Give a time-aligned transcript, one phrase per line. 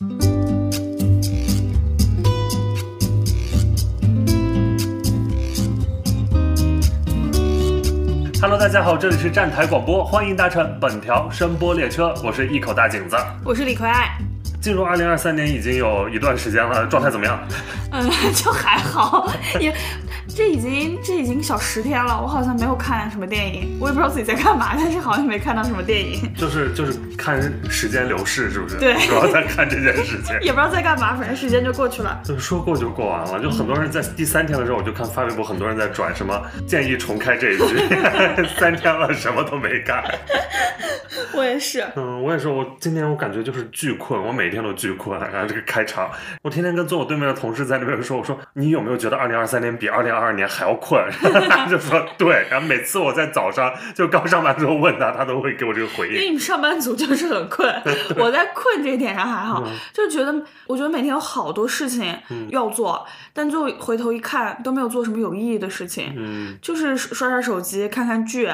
[0.00, 0.08] Hello，
[8.58, 13.16] 大家好，这里是站台广播，欢迎搭乘本条声波列车，我是一口大井子。
[13.44, 14.16] 我是李逵爱，
[14.62, 17.38] 进入二零二三年已经有一段时间了，状态怎么样？
[17.92, 19.30] 嗯， 就还好，
[19.60, 19.70] 也
[20.36, 28.76] 这已经这已经小十天了，我好像没有看什么电影，我也不知道自己在干嘛，但是好像没看到什么电影，就是就是看时间流逝，是不是？
[28.78, 30.36] 对主要在看这件事情。
[30.42, 32.20] 也不知道在干嘛，反正时间就过去了。
[32.24, 37.76] 就是说过就过完了，就很多人在第三天的时候，我就看发微博，很多人在转什么建议重开这一句，
[38.58, 40.02] 三天了什么都没干。
[41.34, 45.18] 我也是，嗯，我也是，我今天我感觉就是巨困，我每天都巨困。
[45.32, 46.10] 然后这个开场，
[46.42, 51.02] 我天天跟坐我对面的同事在那边说，我说你有没有觉得二零二三年比二零二二年还要困？
[51.48, 52.46] 他 就说对。
[52.50, 56.14] 然后每次我在早上就刚上班之后问他，他都会给我这个回应。
[56.14, 57.68] 因为你们上班族就是很困，
[58.18, 60.34] 我在困这一点上还好，嗯就觉得
[60.66, 62.14] 我觉得每天有好多事情
[62.50, 68.48] 要做，但最后回头一看都没有做什么有意义的事情，嗯就是刷刷手机、看看剧，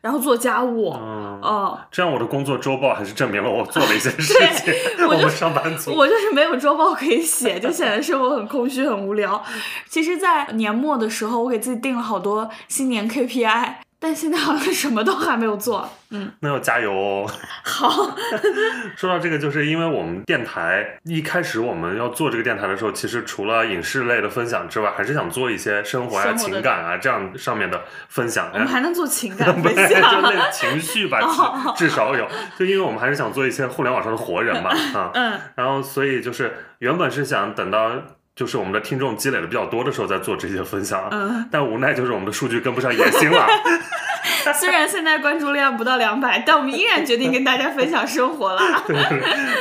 [0.00, 1.78] 然后做家务，嗯，嗯。
[1.90, 4.74] 这样我的工作周报还是证明了我做了一些事情。
[5.06, 9.42] 我就们上班族，我就是没有周报可以写，就显得生活很空虚、很无聊。
[9.88, 15.88] 其实，在年末的时候，我给自己定了好多新年 KPI，但现在好像什么都还没有做。
[16.10, 17.28] 嗯，那要加油哦。
[17.64, 18.16] 好，
[18.96, 28.48] 说到这个，就是因为我们电台一开始我们要做这个电台的时候，其实除了影视类的分享之外，还是想做一些生活啊、活情感啊这样上面的分享。
[28.52, 30.22] 我们还能做情感 分不是，就享。
[30.22, 31.18] 那情绪吧，
[31.76, 32.28] 至少有。
[32.56, 37.90] 就因为我们还是想做一些互联网上的活人嘛，啊，嗯，然后所以就是原本是想等到
[38.36, 43.46] 就是我们的听众积累的比较多的时候在做这些分享，嗯，但无奈就是我们的数据跟不上野心了。
[44.54, 48.60] 虽然现在关注量不到两百，但我们依然决定跟大家分享生活了。
[48.86, 48.96] 对，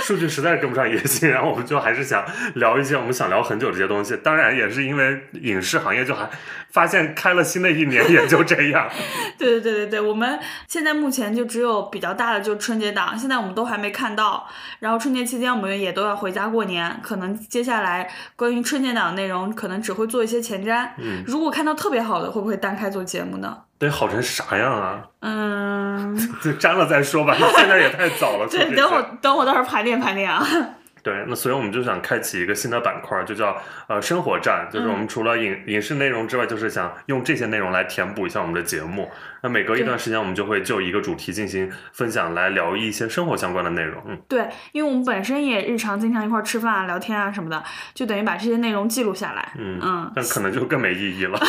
[0.01, 2.23] 数据实在是跟不上野心，然后我们就还是想
[2.55, 4.15] 聊一些我们想聊很久的这些东西。
[4.17, 6.29] 当然也是因为影视行业就还
[6.69, 8.89] 发现开了新的一年也就这样。
[9.37, 14.47] 对对对对对，我们现在目前就只有比较大的就春节档，现在我们都还没看到。
[14.79, 20.89] 然后春节期间我们也都要回家过年，可能接下来关于春节档的内容可能只会做一些前瞻。
[20.97, 23.57] 嗯，如果看到特别好的，会不会单开做节目呢？
[23.77, 25.03] 得好成啥样啊？
[25.21, 28.47] 嗯， 就粘了再说吧，现在也太早了。
[28.51, 30.45] 对，等我等我到时候盘点盘点啊。
[31.03, 33.55] 对，那所以我们就想开启一个新的板块，就叫
[33.87, 39.11] 呃生活站，就是我们除了影、影视内容之外，就是想用这些内容来填补一下我们的节目。
[39.45, 44.01] 那每隔一段时间，我们就会就一个主题进行分享，来聊一些生活相关的内容。
[44.07, 47.63] 嗯，对，因为我们本身也日常经常一块儿吃饭啊、聊天啊什么的，
[47.93, 49.51] 就等于把这些内容记录下来。
[49.59, 51.39] 嗯嗯，但可能就更没意义了。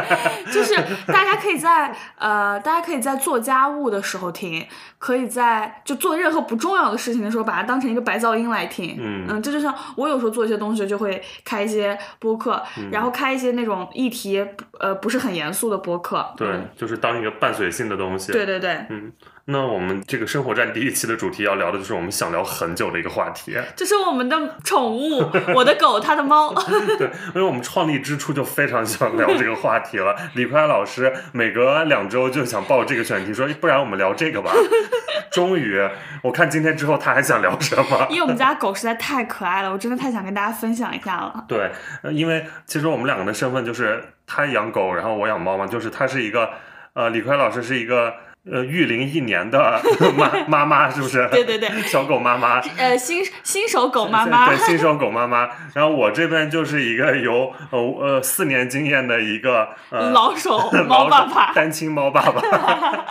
[0.52, 0.74] 就是
[1.06, 4.62] 大家可以在呃，大家可以在做家务的时候听，
[4.98, 8.98] 可以在就做任何不重要的事情的时候，把它当成一个白噪音来听。
[9.00, 14.46] 嗯这就像我有时候做一些东西，就会开一些播客，嗯然后开一些那种议题
[14.78, 16.22] 呃不是很严肃的播客。
[16.36, 18.32] 对，嗯就是当一个伴随性的东西。
[18.32, 19.12] 对对对，嗯，
[19.44, 23.56] 那我们这个生活站第一期的主题要聊的就是我们想聊很久的一个话题。
[23.76, 25.24] 就是我们的宠物，
[25.54, 26.52] 我的狗，它的猫。
[26.98, 30.16] 对，因为我们创立之初就非常想聊这个话题了。
[30.34, 34.50] 李快老师每隔两周就想报这个选题，说不然我们聊这个吧。
[35.30, 35.80] 终于，
[36.22, 38.06] 我看今天之后他还想聊什么？
[38.10, 41.44] 因为我们家狗实在太可爱了，我真的太想跟大家分享一下了。
[41.46, 41.70] 对，
[42.02, 46.50] 呃因为其实我们两个的身份就是他养狗，然后我养猫嘛，就是他是一个
[46.96, 48.14] 呃，李逵老师是一个
[48.50, 49.78] 呃育龄一年的
[50.16, 51.28] 妈妈妈，是不是？
[51.30, 52.58] 对对对 小狗妈妈。
[52.78, 55.50] 呃，新新手狗妈妈对，新手狗妈妈。
[55.74, 62.40] 然后我这边就是一个有呃呃四年经验的一个呃老手猫爸爸，单亲猫爸爸。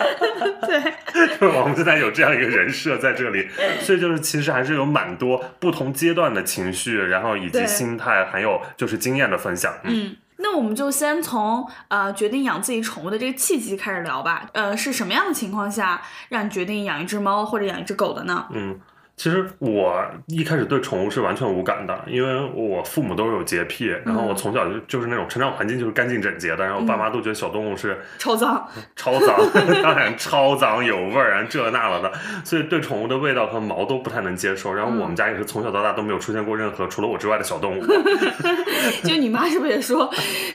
[0.68, 3.48] 对，我们现在有这样一个人设在这里，
[3.80, 9.72] 所以就是其实还是有蛮多不同阶段的情绪，然后以及心态，还有就是经验的分享。
[9.84, 10.16] 嗯，嗯。
[10.42, 14.48] 那我们就先从呃决定养自己宠物的这个契机开始聊吧。
[14.52, 18.46] 呃，是什么样的情况下让你决定养一只猫或者养一只狗的呢？
[18.50, 18.78] 嗯，
[19.20, 29.38] 其实我一开始对宠物是完全无感的，因为我父母都是有洁癖，然后我从小就就是那种成长环境就是干净整洁的，然后我爸妈都觉得小动物是超脏，超脏，
[29.82, 32.10] 当然超脏有味儿，然后这那了的，
[32.44, 34.72] 所以对宠物的味道和毛都不太能接受。
[34.72, 37.84] 然后我们家也是从小到大都没有出现过任何除了我之外的小动物
[39.04, 40.10] 就你妈是不是也说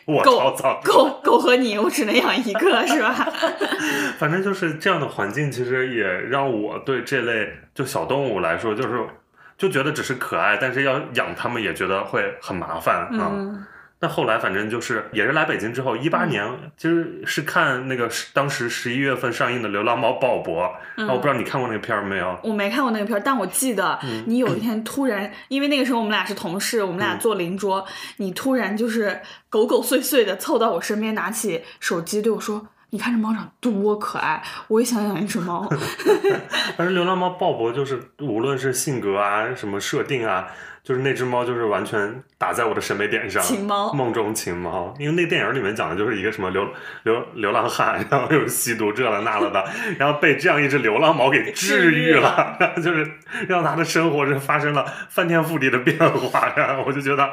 [0.06, 0.80] 我狗超脏。
[0.84, 3.14] 狗狗和你我只能养一个是吧？
[4.18, 9.08] 反正就是这样的环境，其实也让我对这类就小动物来说，就是
[9.58, 13.32] 就觉得只是可爱，但是要养它们也觉得会很麻烦啊。
[13.34, 13.66] 嗯，
[14.00, 20.64] 那后来反正就是也是来北京之后，一八年其实是看那个当时十一月份上映的《流浪猫鲍勃》，
[20.98, 21.08] 嗯。
[21.08, 22.38] 啊，我不知道你看过那个片儿没有？
[22.44, 24.26] 我没看过那个片儿，但我记得嗯。
[24.28, 27.86] 你有一天突然，因为那个时候我们俩是同事，我们俩坐邻桌，
[28.18, 35.68] 你突然就是狗狗祟祟的凑到我身边，拿起手机对我说：“你看这猫长多可爱，我也想养一只猫。
[36.78, 40.48] 反正流浪猫鲍勃就是无论是性格啊、什么设定啊，
[40.82, 43.44] 就是那只猫就是完全打在我的审美点上。
[43.44, 46.66] 情猫梦中情猫，因为那电影里面讲的就是一个什么流
[47.04, 49.66] 流流浪汉，然后又吸毒这了那了的，
[50.00, 53.12] 然后被这样一只流浪猫给治愈了，然后就是
[53.50, 57.30] 让他的生活是发生了翻天覆地的变化，然后我就觉得。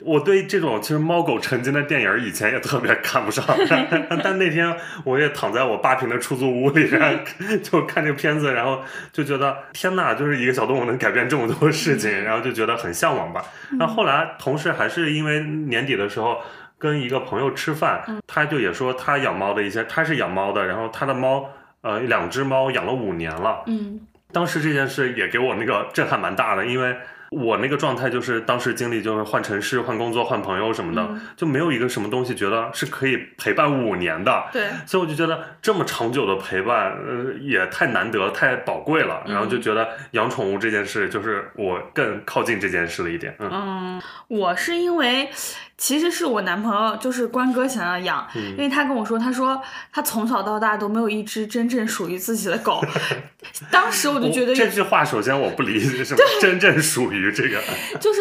[0.00, 3.44] 我对这种其实猫狗成精的电影以前也特别看不上，
[4.22, 4.74] 但那天
[5.04, 8.80] 我也躺在我八平的出租屋里，然 后就看这个片子，然后
[9.12, 13.44] 就觉得天呐，就是一个小动物能改变这么多事情，然后就觉得很向往吧。
[13.78, 16.38] 那后后来同事还是因为年底的时候
[16.78, 21.48] 跟一个朋友吃饭，他就也说他养猫的一些，他是养猫的，然后他的猫
[21.80, 24.00] 呃两只猫养了五年了，嗯
[24.32, 26.94] 当时这件事也给我那个震撼蛮大的，因为
[27.30, 34.44] 我那个状态就是当时经历就是换城市、换工作、换朋友什么的，嗯就没有一个什么东西觉得是可以陪伴五年的。
[34.52, 39.22] 对，所以我就觉得这么长久的陪伴，呃，也太难得、太宝贵了。
[39.26, 43.34] 然后就觉得养宠物这件事，就是我更靠近这件事了一点。
[43.38, 45.28] 嗯嗯，我是因为
[45.76, 49.60] 其实是我男朋友，就是关哥想要养，因为他跟我说，他说
[49.92, 52.80] 他从小到大都没有一只真正属于自己的狗。
[53.70, 57.60] 当时我就觉得这句话，首先我不理解什么真正属于这个。
[58.00, 58.20] 就是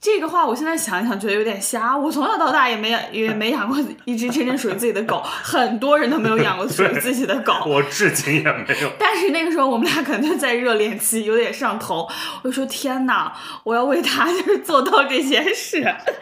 [0.00, 1.96] 这个话，我现在想一想，觉得有点瞎。
[1.96, 7.54] 我从小到大也没养，也没养过一只真正属于自己的狗，很多人都没有养过属于自己的狗。
[7.66, 8.90] 我至今也没有。
[8.98, 12.08] 但是那个时候我们俩可能就在热恋期，有点上头。
[12.42, 13.32] 我就说天哪，
[13.64, 15.80] 我要为他就是做到这些事。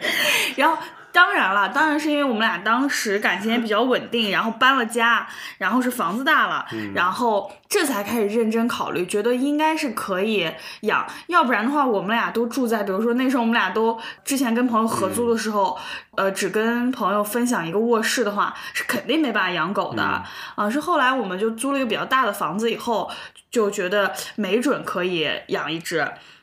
[0.55, 0.77] 然后
[1.13, 5.27] 当然了，当然是因为我们俩当时感情也比较稳定，然后搬了家，
[5.59, 6.65] 然后是房子大了，
[6.95, 10.51] 然后这才开始认真考虑，觉得应该是可以
[10.81, 11.05] 养。
[11.27, 15.77] 要不然的话，我们俩都住在，比如说那时候我们俩都之前跟朋友合租的时候，
[16.17, 20.23] 呃，只跟朋友分享一个卧室的话，是肯定没办法养狗的。
[20.55, 23.09] 啊、是后来我们就租了一个比较大的房子以后，
[23.51, 25.97] 就觉得没准可以养一只。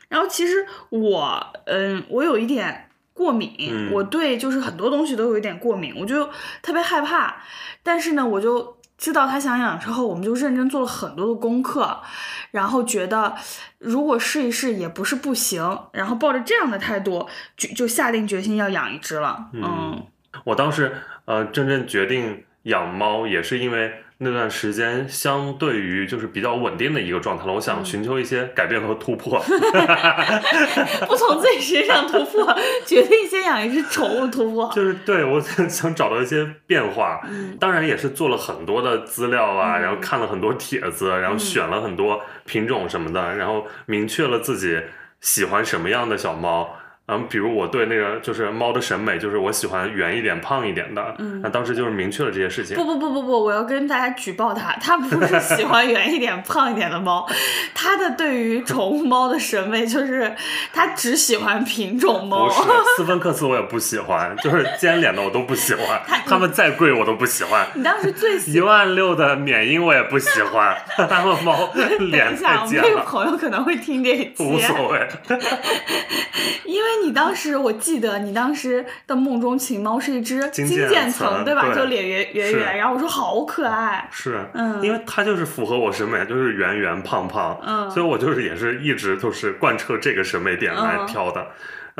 [0.07, 2.89] 然后其实我，嗯，我有一点
[3.21, 6.27] 过敏，嗯我对就是很多东西都有一点过敏，我就
[6.63, 7.35] 特别害怕。
[7.83, 12.01] 但是呢，我就知道他想养之后，我们就认真做了很多的功课，
[12.49, 13.35] 然后觉得
[13.77, 15.61] 如果试一试也不是不行，
[15.93, 19.49] 然后抱着这样的态度，就就下定决心要养一只了。
[19.53, 20.03] 嗯
[20.43, 20.91] 我当时
[21.25, 27.53] 呃真正决定养猫，也是因为那段时间相对于就是比较稳定的一个状态了。
[27.53, 29.41] 我想寻求一些改变和突破。
[31.07, 34.71] 不从自己身上突破，决定先养一只宠物突破。
[34.75, 37.19] 就是对我 想找到一些变化，
[37.59, 44.79] 当然也是做了很多的资料啊，然后看了很多帖子，然后选了很多品种什么的，然后明确了自己
[45.19, 46.77] 喜欢什么样的小猫。
[47.11, 51.13] 嗯，比如我对那个就是猫的审美，就是我喜欢圆一点、胖一点的。
[51.19, 52.85] 嗯，那当时就是明确了这些事情不。
[52.85, 57.27] 不不不不，我要跟大家举报他，他不是喜欢圆一点、 胖一点的猫，
[57.73, 60.35] 他的对于宠物猫的审美就是
[60.71, 62.53] 他只喜欢品种猫不。
[62.63, 67.67] 是斯芬克斯，我也不喜欢，就是尖脸的我都不喜欢，它们再贵我都不喜欢。
[67.73, 70.77] 你当时最喜一万六的缅因我也不喜欢，
[71.09, 75.07] 他们猫 等脸一下，太尖我们这个，朋友可能会听这一期，无所谓。
[76.65, 81.65] 因为你当时我记得你当时的梦中情猫是一只金金渐层，对吧？
[81.67, 84.81] 对就脸圆圆圆，然后我说好可爱，是，嗯。
[84.81, 87.89] 因为它就是符合我审美，就是圆圆胖胖，嗯。
[87.91, 91.07] 所以我就是也是一直都是贯彻这个审美点来嗯。
[91.07, 91.47] 挑的。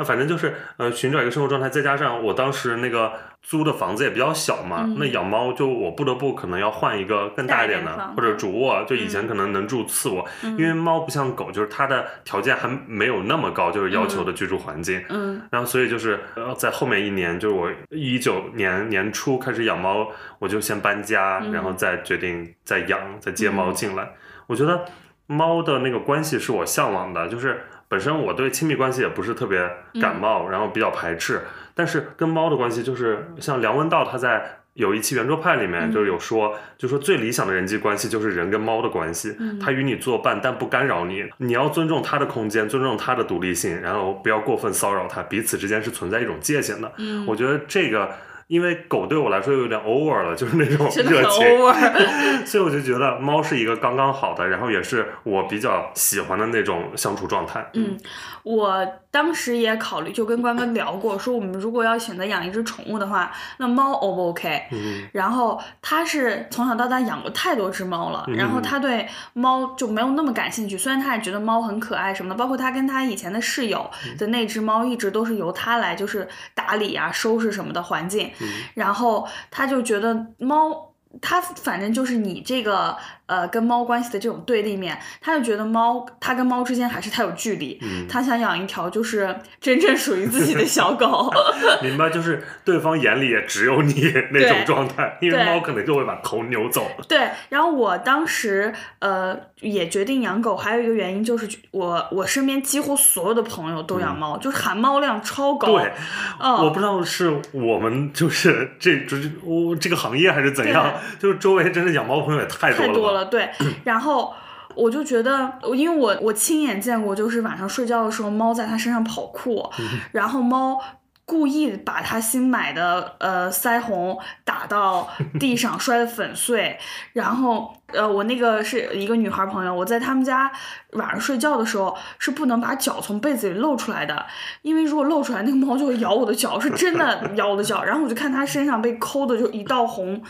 [0.02, 15.00] 那反正就是呃寻找一个生活状态，再加上我当时那个租的房子也比较小嘛，那养猫就我不得不可能要换一个更大一点的或者主卧，就以前可能能住次卧，因为猫不像狗，就是它的条件还没有那么高，就是要求的居住环境。
[15.08, 15.40] 嗯。
[15.50, 20.08] 然后所以就是呃，在后面一年，就是我一九年年初开始养猫，
[20.40, 24.10] 我就先搬家，嗯然后再决定再养，再接猫进来。
[24.48, 24.84] 我觉得
[25.26, 29.58] 猫的那个关系是我向往的，就是本身我对亲密关系也不是特别
[30.00, 31.42] 感冒，然后比较排斥，
[31.74, 34.60] 但是跟猫的关系就是像梁文道他在。
[34.74, 41.22] 有一期圆桌派里面就有说，就说最理想的人际关系就是人跟猫的关系，它与你作伴，但不干扰你。
[41.36, 46.90] 你要尊重它的空间，尊重它的独立性，然后不要过分骚扰它，彼此之间是存在一种界限的。
[46.96, 48.12] 嗯我觉得这个
[48.52, 51.74] 因为狗对我来说有点 over 了，就是那种热情，over。
[52.44, 57.66] 所以我就觉得猫是一个刚刚好的，然后也是我比较喜欢的那种相处状态。
[57.72, 57.96] 嗯，
[58.42, 64.64] 我当时也考虑，就跟关哥聊过，说我们如果要选择养一只宠物的话，那猫 O 不 OK？
[64.72, 70.76] 嗯然后他是从小到大养过太多只猫了，嗯然后他对猫就没有那么感兴趣。
[70.76, 78.30] 虽然他也觉得猫很可爱什么的，包括他跟他以前的室友嗯的那只猫，一直都是由他来就是打理啊、收拾什么的环境。
[78.74, 82.96] 然后他就觉得猫，他反正就是你这个
[83.32, 87.78] 呃跟猫关系的这种对立面，他就觉得猫，他跟猫之间还是太有距离。
[87.80, 91.32] 嗯，他想养一条就是真正属于自己的小狗。
[91.82, 96.86] 明白，就是对方眼里也只有你那种状态，因为猫可能就会把头扭走。
[97.08, 105.68] 对，然后我当时呃也决定养狗，还有一个原因就是我我身边几乎所有的朋友都养猫，就是含猫量超高。
[105.68, 105.92] 嗯对，
[106.40, 112.86] 我嗯，不知道是我们就是这就是我这个行业还是怎样，就是周围真的养猫朋友也太多了。
[112.88, 113.21] 太多了。
[113.24, 113.50] 对，
[113.84, 114.34] 然后。
[114.74, 120.80] 我就觉得，因为我我亲眼见过，就是晚上睡觉的时候，猫在它身上跑酷，嗯然后猫
[121.26, 125.06] 故意把它新买的呃腮红打到
[125.38, 126.78] 地上，摔得粉碎。
[127.12, 130.50] 然后呃，我那个是一个女孩朋友，我在他们家
[130.92, 134.26] 晚上睡觉的时候是不能把脚从被子里露出来的，
[134.62, 137.82] 因为如果露出来，那个猫就会咬我的脚，是真的咬我的脚。
[137.84, 140.22] 然后我就看它身上被抠的就一道红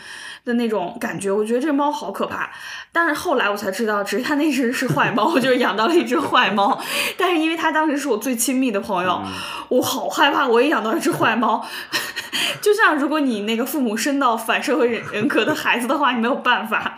[0.45, 2.49] 的那种感觉，我觉得这猫好可怕。
[2.91, 6.81] 但是后来我才知道，只是它那只是坏猫，就是养到了一只坏猫。
[7.17, 9.21] 但是因为它当时是我最亲密的朋友，
[9.69, 11.65] 我好害怕，我也养到一只坏猫。
[12.61, 16.97] 就像如果你那个父母生到反社会人人格的孩子的话，你没有办法。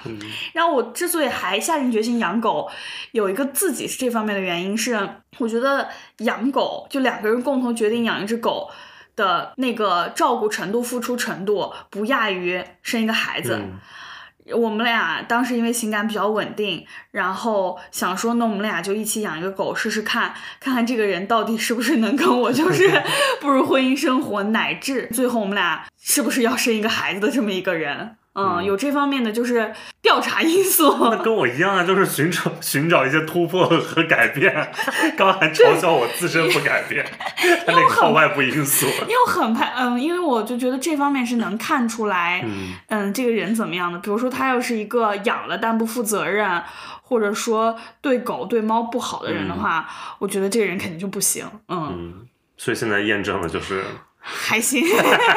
[0.54, 2.70] 然后我之所以还下定决心养狗，
[3.12, 5.00] 有一个自己是这方面的原因是，
[5.40, 8.70] 我觉得养狗就两个人共同决定养一只狗。
[9.18, 13.58] 的那个照顾程度、付出程度不亚于生一个孩子。
[13.58, 13.80] 嗯
[14.54, 23.02] 我们俩当时因为情感比较稳定，然后想说，那我们俩就一起养一个狗试试看，看看这个人到底是不是能跟我就是
[23.40, 28.18] 步入婚姻生活，乃至最后我们俩是不是要生一个孩子的这么一个人。
[28.36, 30.96] 嗯，嗯有这方面的就是调查因素。
[31.10, 34.54] 那跟我一样啊，就是寻找寻找一些突破和改变。
[35.18, 37.06] 刚刚还嘲笑我自身不改变，
[37.66, 38.86] 他得靠外部因素。
[38.86, 43.98] 因为我很怕，嗯，因为我就觉得这方面是能看出来，嗯嗯，这个人怎么样的。
[44.00, 46.62] 比如说，他要是一个养了但不负责任，
[47.02, 49.88] 或者说对狗对猫不好的人的话，
[50.20, 51.46] 我觉得这个人肯定就不行。
[51.70, 52.28] 嗯，嗯，
[52.58, 53.84] 所以现在验证了，就是
[54.28, 54.84] 还行，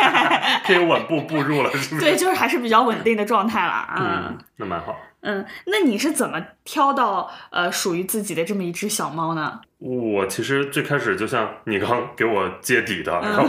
[0.65, 2.01] 可以稳步步入了，是不是？
[2.01, 3.71] 对，就是还是比较稳定的状态了。
[3.71, 4.97] 啊嗯，那蛮好。
[5.21, 9.61] 嗯，那你是怎么挑到呃属于自己的这么一只小猫呢？
[9.79, 13.49] 我其实最开始就像你刚给我揭底的，嗯然后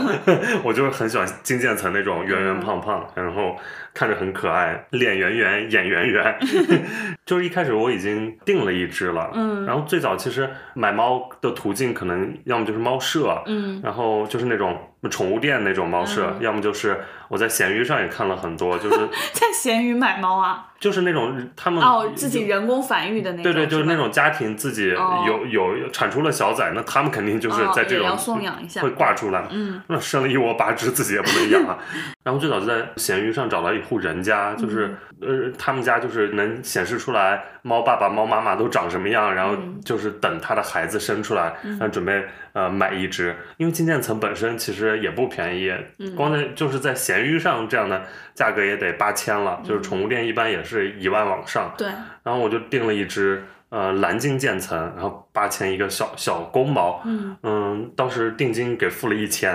[0.62, 3.56] 我就很喜欢金渐层那种圆圆胖胖，然后
[3.92, 6.38] 看着很可爱，脸圆圆，眼圆圆。
[7.26, 14.78] 就是一开始我已经定了一只了，嗯然后最早其实买猫的途径可能要么就是猫舍，嗯然后就是那种
[15.10, 18.96] 宠物店那种猫舍，嗯要么就是我在闲鱼上也看了很多，就是
[19.34, 20.68] 在闲鱼买猫啊？
[20.78, 23.52] 就是那种他们哦，自己人工繁育的那种。
[23.52, 25.44] 对对，就是那种家庭自己哦有、
[25.74, 29.44] 有产出了小崽，那他们肯定就是哦在这种、养一下会挂出来。
[29.50, 31.78] 嗯那生了一窝八只，自己也不能养啊。
[32.22, 43.34] 然后最早就在闲鱼上找到一户人家，就是、嗯呃，他们家就是能显示出来猫爸爸、猫妈妈都长什么样，然后嗯就是等他的孩子生出来，然后准备呃买一只。
[43.56, 48.02] 因为金渐层本身其实也不便宜，嗯光在就是在闲鱼上这样的
[48.34, 51.72] 价格也得八千了，就是宠物店一般也是一万往上。
[51.76, 51.88] 对，
[52.22, 59.52] 然后我就订了一只呃蓝金渐层，然后八千一个小小公猫，嗯嗯，当时定金给付了一千，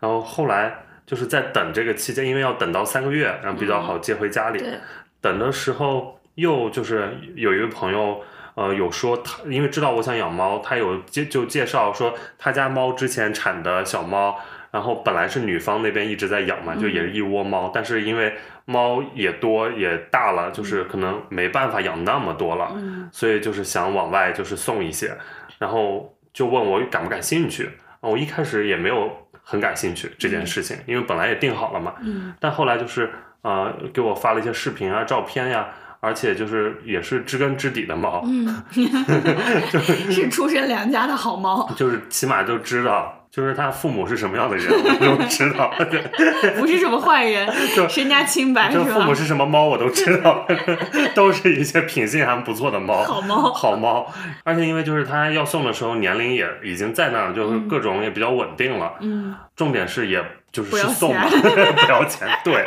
[0.00, 0.74] 然后后来
[1.06, 4.60] 就是在等这个期间，因为要等到三个月，然后比较好接回家里。
[4.60, 4.80] 嗯，
[5.20, 8.20] 等的时候又就是有一位朋友。
[8.54, 14.36] 呃，有说他因为知道我想养猫，他有介就介绍说他家猫之前产的小猫，
[14.78, 18.32] 然后本来是女方那边一直在养嘛，就也是一窝猫，但是因为
[18.64, 25.18] 猫也多也大了，就是可能没办法养那么多了，嗯所以就是想往外就是送一些，
[25.58, 27.68] 然后就问我感不感兴趣。
[28.00, 29.10] 我一开始也没有
[29.42, 31.94] 很感兴趣这件事情，因为本来也定好了嘛。
[32.02, 33.10] 嗯但后来就是
[33.42, 35.66] 呃给我发了一些视频啊、照片呀、
[35.98, 38.62] 而且就是也是知根知底的猫，嗯，
[40.08, 43.17] 是出身良家的好猫，就是起码都知道。
[43.30, 45.72] 就是他父母是什么样的人， 我都知道。
[46.58, 47.46] 不是什么坏人，
[47.88, 48.84] 身家清白是吧？
[48.86, 50.46] 这父母是什么猫我都知道，
[51.14, 54.12] 都是一些品性还不错的猫，好猫好猫。
[54.44, 58.94] 而且因为就是他要送的时候年龄也已经在那儿，就是各种也比较稳定了。
[59.00, 62.28] 嗯重点是也就是是送嘛，不要钱。
[62.44, 62.64] 对，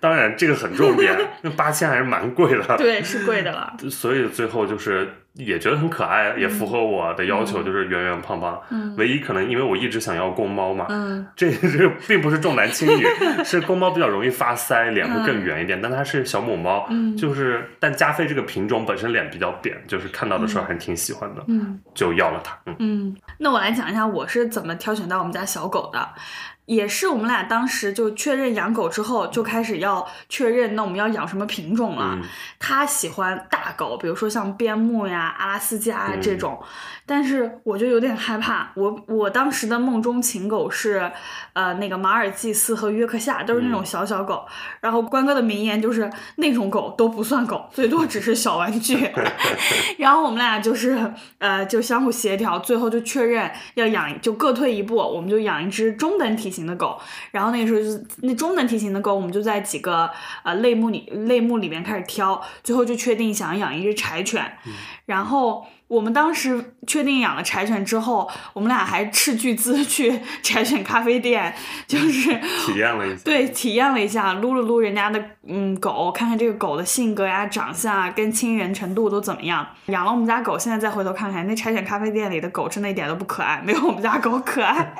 [0.00, 2.76] 当然这个很重点，那八千还是蛮贵的。
[2.78, 3.74] 对，是贵的了。
[3.90, 8.60] 所以最后就是也觉得很可爱，也符合我的要求，就是圆圆胖胖。
[8.70, 8.94] 嗯。
[8.96, 11.26] 唯一可能因为我一直想要公猫嘛，嗯。
[11.34, 13.04] 这这 并不是重男轻女，
[13.44, 17.16] 是公猫比较容易发腮，脸会更圆一点，但它是小母猫，嗯。
[17.16, 21.80] 就是但加菲这个品种本身脸比较扁，就是看到的时候还挺喜欢的，嗯。
[21.94, 22.56] 就要了它。
[22.66, 22.76] 嗯。
[22.78, 26.08] 嗯，那我来讲一下我是怎么挑选到我们家小狗的。
[26.66, 32.12] 也是我们俩当时就确认养狗之后，就开始要确认，那我们要养什么品种了。
[32.14, 32.22] 嗯
[32.64, 36.62] 他喜欢大狗，比如说像边牧呀、阿拉斯加这种，
[37.04, 38.70] 但是我就有点害怕。
[38.76, 41.10] 我我当时的梦中情狗是，
[41.54, 44.46] 呃，那个马尔济斯和约克夏，都是那种小小狗。
[44.80, 49.10] 然后关哥的名言就是那种狗都不算狗，最多只是小玩具。
[49.98, 57.00] 然后我们俩就是呃就相互协调，最后就确认要养，就各退一步，我们就养一只中等体型的狗。
[57.32, 60.08] 然后那个时候就是那中等体型的狗，我们就在几个
[60.44, 64.58] 呃类目里类目里面开始挑，最后就确定想养一只柴犬。
[65.06, 71.54] 然后我们当时确定养了柴犬之后，我们俩还斥巨资 去柴犬咖啡店，
[71.86, 72.32] 就是
[72.64, 79.66] 体验了一下， 对，体验了一下，撸了撸人家的嗯狗，看看这个狗的性格呀、长相啊，跟亲人程度都怎么样。
[79.86, 84.94] 养了我们家狗，现在再回头看看，那柴犬咖啡店里的狗真的一点都不可爱，没有我们家狗可爱。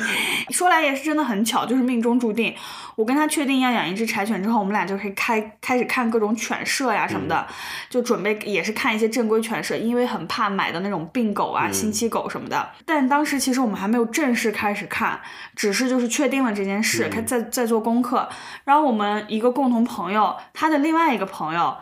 [0.48, 2.54] 说来也是真的很巧，就是命中注定。
[2.96, 7.46] 我跟他确定要养一只柴犬之后，我们俩就可以开开始看各种犬舍呀什么的，
[7.90, 12.68] 就准备也是看一些正规犬舍，因为很怕买的那种病狗啊、嗯星期狗什么的。
[12.84, 15.18] 但当时其实我们还没有正式开始看，
[15.56, 18.28] 只是就是确定了这件事，嗯开在在做功课。
[18.64, 21.74] 然后我们一个共同朋友，他的另外一个朋友。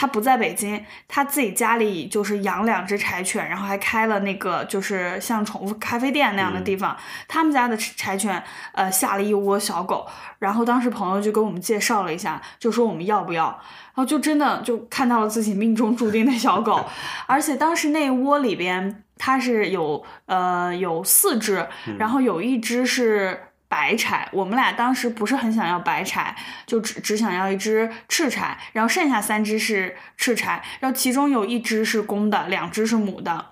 [0.00, 6.96] 他不在北京，他自己家里就是养两只柴犬，然后还开了那个就是像宠物咖啡店那样的地方。
[7.28, 8.42] 他们家的柴犬
[8.72, 10.06] 呃下了一窝小狗，
[10.38, 16.82] 然后当时朋友就给我们介绍了一下，就说我们要不要，然后就真的就看到了自己命中注定的小狗，
[17.28, 23.38] 而且当时那窝里边它是有呃有四只，然后有一只是。
[23.70, 26.34] 白柴，我们俩当时不是很想要白柴，
[26.66, 33.46] 就只只想要一只赤柴，然后剩下三只是赤柴，然后其中有一只是公的，两只是母的。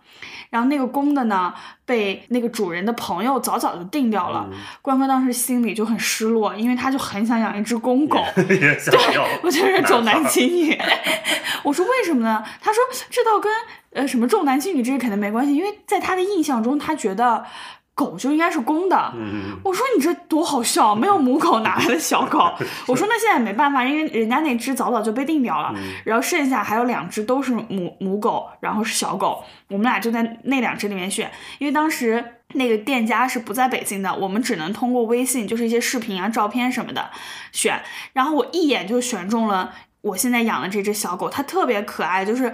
[0.51, 4.49] 然后那个公的呢，被那个主人的朋友早早就定掉了。
[4.51, 8.25] 嗯关哥当时心里就很失落，因为他就很想养一只公狗。
[8.49, 10.77] 也想要，我就是重男轻女。
[11.63, 12.43] 我说为什么呢？
[12.61, 13.53] 他说这倒跟
[13.93, 17.45] 呃什么重男轻女这个肯定没关系，因为在他的印象中，他觉得
[17.99, 19.13] 狗就应该是公的。
[19.17, 22.49] 嗯，我说你这多好笑，没有母狗哪来的小狗？
[22.87, 32.35] 我说那现在没办法，因为人家那只早早就被定掉了，然后剩下还有两只都是母母狗，然后是小狗，我们俩就在那两只里面选，因为当时。
[32.55, 37.11] 那个店家是不在北京的，我们只能通过微信，就是一些视频啊、照片什么的
[37.53, 37.79] 选。
[38.15, 42.51] 然后我一眼就选中了我现在养的这只小狗，它特别可爱，就是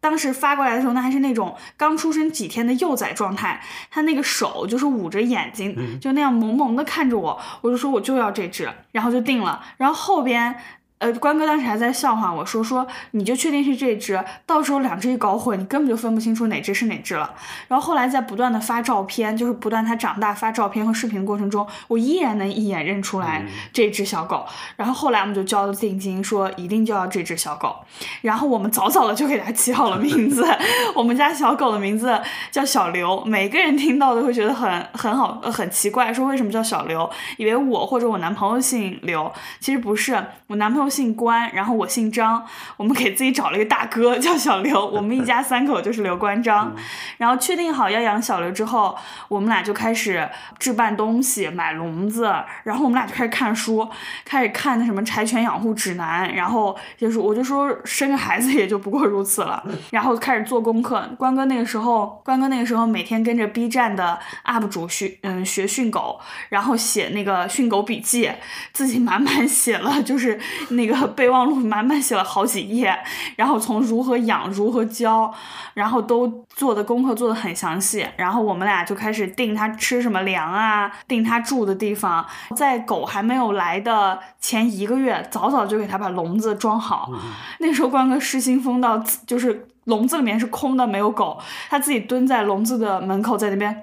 [0.00, 9.62] 当时发过来的时候，那还是那种刚出生几天的幼崽状态，他那个手就是捂着眼睛，就那样萌萌的看着我，我就说我就要这只，然后就定了。
[9.76, 10.54] 然后后边。
[10.98, 17.32] 呃，关哥当时还在笑话我说说，你就确定是这只，到时候两只一搞混，你根本就分不清楚哪只是哪只了。
[17.68, 24.44] 然后后来在不断的发照片，就是不断它长大发照片和视频的过程中，我依然能一眼认出来这只小狗。
[24.76, 27.76] 然后后来我们就交了定金，说一定就要这只小狗。
[28.22, 30.44] 然后我们早早的就给它起好了名字，
[30.96, 37.08] 我们家小狗的名字叫小刘，每个人听到都会觉得很很好，呃很奇怪，说为什么叫小刘？
[37.36, 42.44] 以为我或者我男朋友姓刘，其实不是，我男朋友姓关，然后我姓张，
[42.76, 46.74] 我们给自己找了一个大哥 叫小刘， 我们一家三口就是刘关张。
[47.16, 48.96] 然后确定好要养小刘之后，
[49.28, 52.32] 我们俩就开始置办东西，买笼子，
[52.64, 53.88] 然后我们俩就开始看书，
[54.24, 61.08] 开始看那什么柴犬养护指南，然后就是我就说生个孩子也就不过如此了， 然后开始做功课。
[61.18, 68.30] 关哥那个时候，关哥那个时候每天跟着 B 站的 UP 主学嗯学训狗，然后写那个训狗笔记，
[68.72, 70.38] 自己满满写了就是
[70.78, 72.96] 那个备忘录满满写了好几页，
[73.34, 75.34] 然后从如何养、如何教，
[75.74, 78.06] 然后都做的功课做的很详细。
[78.16, 82.24] 然后我们俩就开始定它吃什么粮啊，定它住的地方。
[82.54, 87.10] 在狗还没有来的前一个月，早早就给它把笼子装好。
[87.58, 93.82] 那时候关哥失心疯到就是笼子里面是空的，没有狗，他自己蹲在笼子的门口，在那边。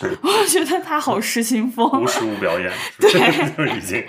[0.22, 3.48] 我觉得他好失心疯，无实物表演， 对。
[3.58, 4.04] 就是已经，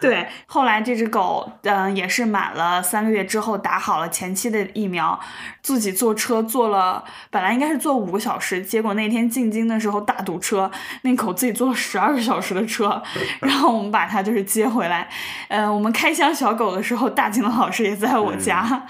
[0.00, 5.18] 对，后来这只狗，嗯、也是满了三个月之后打好了前期的疫苗，
[5.62, 10.70] 自己坐车坐了，本来应该是坐五个小时，结果那天进京的时候大堵车，
[11.02, 13.02] 那狗自己坐了十二个小时的车，
[13.40, 15.08] 然后我们把它就是接回来。
[15.48, 18.86] 呃，我们开箱小狗的时候，大金的老师也在我家，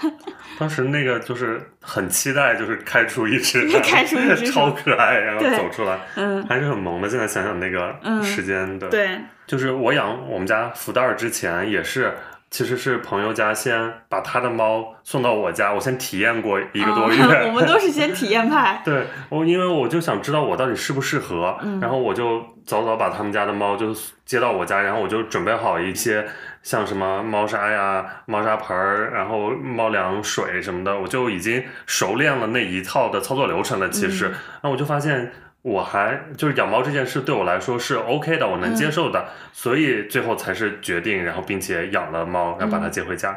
[0.59, 7.09] 当时那个就是很期待，就是开出一只 开出一只 超可爱，然后走出来，嗯，还是很萌的。
[7.09, 12.13] 现在想想那个嗯时间的，对，就是我养我们家福袋儿之前也是。
[12.51, 17.19] 其实是朋友家先把他的猫送到我家，我先体验过一个多月。
[17.21, 26.25] 啊我们都是先体验派，对我，因为我就想知道我到底适不适合，嗯然后我就早早把他们家的猫就接到我家，然后我就准备好一些
[26.65, 33.89] 像什么猫砂呀、猫砂盆儿，然后猫粮水什么的，我就已经熟练了那一套的操作流程了。
[33.89, 35.31] 其实，嗯那、我就发现。
[35.65, 43.35] 我还就是养猫这件事对我来说是 OK 的，我能接受的，所以最后才是决定，然后并且养了猫，然后把它接回家。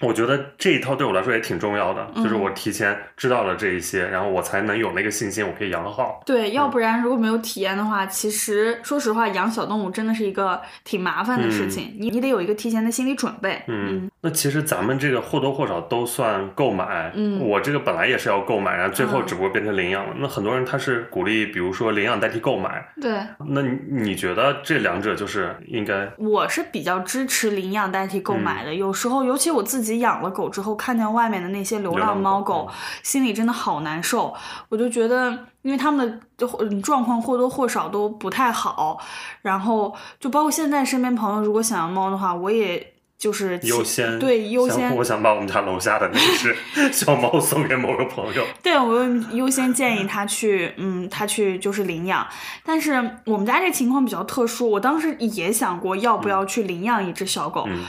[0.00, 6.22] 我觉得这一套对我来说也挺重要的，就是我提前知道了这一些，然后我才能有那个信心，我可以养好。
[6.24, 13.62] 对，要不然如果没有体验的话，其实说实话，养小动物真的是一个挺麻烦的事情，你你得有一个提前的心理准备。
[13.66, 17.12] 嗯，那其实咱们这个或多或少都算购买。
[17.14, 20.14] 嗯我这个本来也是要购买，然后最后嗯只不过变成领养了。
[20.18, 22.86] 那很多人他是鼓励，比如说领养代替购买。
[23.00, 26.08] 对，那你你觉得这两者就是应该？
[26.18, 28.74] 我是比较支持领养代替购买嗯的。
[28.74, 32.72] 有时候，尤其我自己养了狗之后，看见外面的那些流浪猫狗，狗
[33.02, 34.34] 心里真的好难受。
[34.68, 35.30] 我就觉得，
[35.62, 36.46] 因为他们的
[36.82, 39.00] 状况或多或少都不太好，
[39.40, 46.56] 然后就包括现在身边朋友如果想要猫的话，我也就是优先对优先我想把我们家楼下的那只
[46.92, 48.44] 小猫送给某个朋友。
[48.62, 52.24] 对，我优先建议他去，嗯，他去就是领养。
[52.64, 52.92] 但是
[53.24, 57.84] 我们家这情况比较特殊，我当时也想过要不要去领养一只小狗，嗯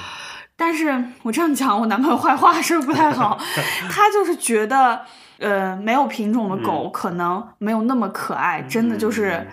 [0.59, 3.39] 但是我这样讲我男朋友坏话是不是不太好？
[3.89, 4.99] 他就是觉得，
[5.39, 9.47] 呃，没有品种的狗可能没有那么可爱，真的就是嗯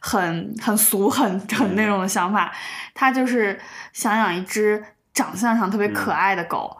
[0.00, 2.52] 很很俗、很很那种的想法。
[2.92, 3.58] 他就是
[3.92, 6.76] 想养一只长相上特别可爱的狗。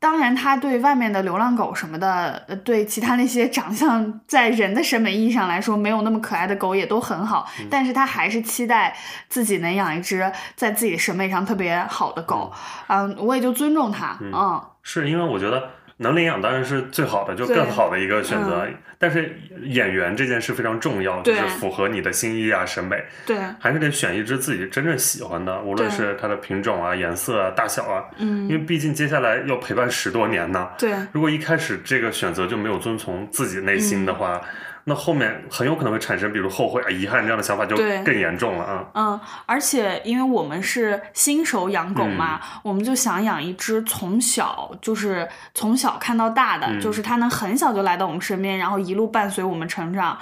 [0.00, 8.96] 当然，他对外面的流浪狗什么的，呃对其他那些长相在人的审美意义上来说没有那么可爱的狗也都很好，但是他还是期待
[9.28, 12.52] 自己能养一只在自己审美上特别好的狗，
[12.86, 14.62] 嗯，我也就尊重他，嗯。
[14.82, 18.64] 是因为我觉得能领养当然是最好的，就更好的一个选择。
[18.66, 19.32] 嗯但是
[19.62, 30.68] 演员这件事非常重要，就是符合你的心意啊、审美，对，还是得选一只自己真正喜欢的，无论是它的品种啊、颜色啊、大小啊，嗯因嗯，为毕竟接下来要陪伴十多年呢。
[30.76, 34.48] 对，如果一开始这个选择就没有遵从自己内心的话，嗯
[34.88, 38.84] 那后面很有可能会产生比如后悔啊、遗憾这样的想法，就更严重了啊。
[38.94, 50.18] 嗯，而且因为我们是新手养狗嘛，我们就想养一只从小就是从小看到大的，嗯就是它能很小就来到我们身边，然后一路伴随我们成长。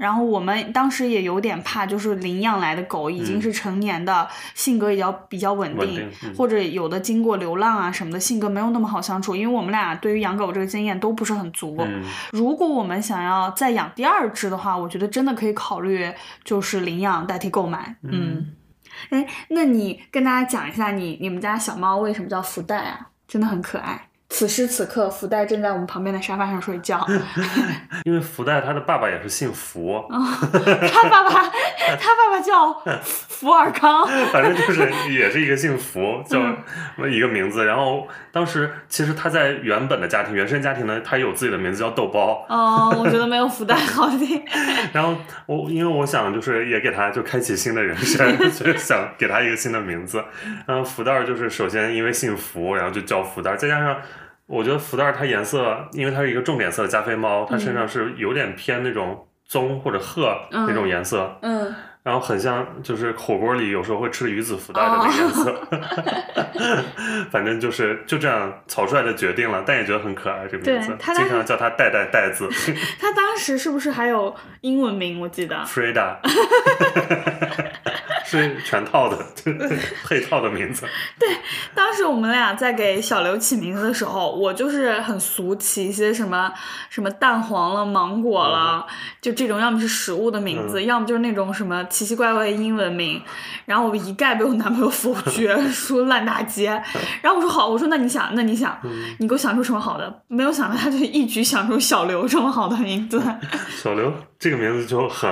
[0.00, 9.36] 然后我们当时也有点怕，就是领养来的狗已经是成年的，性格也要比较稳定，稳定嗯或者有的经过流浪啊什么的，性格没有那么好相处。
[9.36, 11.76] 因为我们俩对于养狗这个经验都不是很足。
[11.80, 16.10] 嗯，如果我们想要再养第二只的话，我觉得真的可以考虑
[16.42, 17.96] 就是领养代替购买。
[18.02, 18.54] 嗯，
[19.10, 23.08] 哎，那你跟大家讲一下你你们家小猫为什么叫福袋啊？
[23.28, 24.08] 真的很可爱。
[24.32, 27.04] 此时此刻，福袋正在我们旁边的沙发上睡觉。
[28.04, 32.72] 因为福袋他的爸爸也是姓福，他爸爸，他爸爸叫
[33.28, 34.06] 福尔康。
[34.32, 36.40] 反正就是也是一个姓福， 叫
[36.96, 37.66] 嗯一个名字。
[37.66, 42.46] 然后当时其实他在原本的家庭、原生家庭呢，他有自己的名字叫豆包。
[42.48, 44.42] 哦，我觉得没有福袋好听。
[44.92, 45.16] 然后
[45.46, 50.24] 我因为我想就是也给他就开启新的人生，所以想给他一个新的名字。
[50.66, 53.96] 然后福袋儿就是首先因为姓福，然后就叫福袋儿，再加上。
[54.50, 65.68] 我觉得福袋儿它颜色，因为它是一个重点色的加菲猫，它身上是有点偏那种棕或者褐嗯那种颜色，嗯，然后很像就是火锅里有时候会吃的鱼子福袋的那个颜色，
[67.30, 72.48] 反正就是就这样草率的决定了，但也觉得很可爱这个名字，他经常叫它袋袋袋子。
[72.98, 75.20] 他当时是不是还有英文名？
[75.20, 75.56] 我记得。
[75.64, 76.16] Frida，
[78.38, 79.16] 是全套的
[80.06, 80.86] 配套的名字，
[81.18, 81.28] 对
[81.74, 86.52] 当时我们俩在给小刘起名字的时候，我就是很俗起一些什么
[86.88, 88.86] 什么蛋黄了、芒果了，
[89.20, 93.20] 就这种要么是食物的名字，要么就是那种什么奇奇怪怪的英文名。
[93.66, 96.70] 然后我一概被我男朋友否决， 说烂大街。
[97.22, 98.78] 然后我说好，我说那你想，那你想，
[99.18, 100.22] 你给我想出什么好的？
[100.28, 103.22] 没有想到他就一举想出小刘这么好的名字。
[103.68, 105.30] 小刘这个名字就很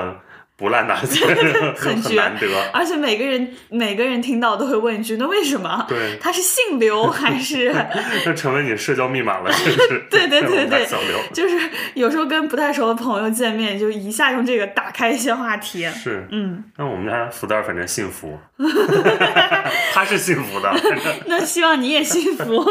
[0.59, 1.25] 不烂大街，
[1.79, 2.47] 很绝难得。
[2.73, 5.87] 而且每个人每个人听到都会问一句：“那为什么？
[5.89, 7.73] 对，他是姓刘还是
[8.27, 10.07] 那成为你社交密码了， 是不是？
[10.11, 15.89] 对对对对小刘，就是有时候跟不太熟的朋友见面，就一下用这个打开一些话题。
[15.91, 18.37] 是，嗯，那我们家福袋反正幸福，
[19.95, 20.75] 他是幸福的，
[21.27, 22.65] 那希望你也幸福。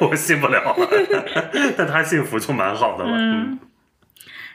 [0.00, 0.76] 我信不了，
[1.74, 3.10] 但他幸福就蛮好的了。
[3.14, 3.58] 嗯，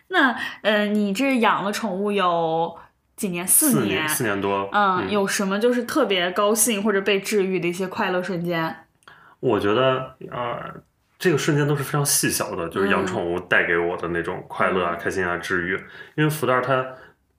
[0.10, 2.78] 那呃，你这养了宠物有
[3.15, 3.48] 几年？
[3.48, 4.08] 四年。
[4.08, 4.70] 四年多。
[4.72, 8.76] 嗯，有什么就是特别高兴或者被治愈的一些快乐瞬间？
[9.39, 10.82] 我觉得呃，
[11.20, 15.74] 这个瞬间都是非常细小的，就是养宠物带给我的那种快乐啊、开心啊、治愈。
[16.15, 16.86] 因为福袋它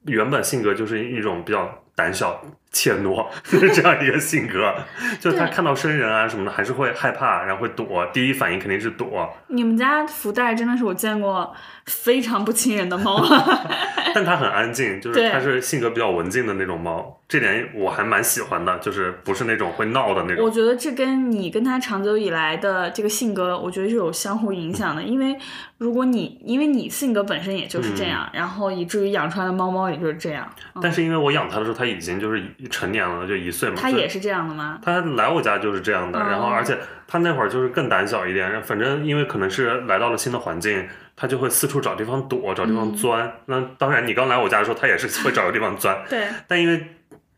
[0.04, 4.74] 原本性格就是一种比较胆小、怯懦 就是这样一个性格，
[5.20, 9.28] 就他看到生人啊什么的还是会害怕，然后会躲，第一反应肯定是躲。
[9.48, 11.54] 你们家福袋真的是我见过
[11.86, 13.24] 非常不亲人的猫，
[14.14, 20.44] 但它很安静，就是它是性格比较文静的那种猫，这点我还蛮喜欢的，就是不是那种会闹的那种。
[20.44, 25.02] 我觉得这跟你跟它长久以来的这个性格，我觉得是有相互影响的。
[25.08, 25.36] 因为
[25.78, 30.80] 如果你因为你性格本身也就是这样，然后以至于养出来的猫猫也就是这样，嗯。
[30.82, 33.76] 但是因为我养它的时候，它已经就是成年了，就一岁嘛。
[33.76, 34.80] 所以它也是这样的吗？
[34.82, 43.32] 他来我家就是这样的，哦然后而且他那会儿就是更胆小一点，反正因为可能是来到了新的环境，他就会四处找地方躲，找地嗯方钻。
[43.46, 46.84] 那当然，你刚来我家的时候，他也是会找个地方钻， 对，但因为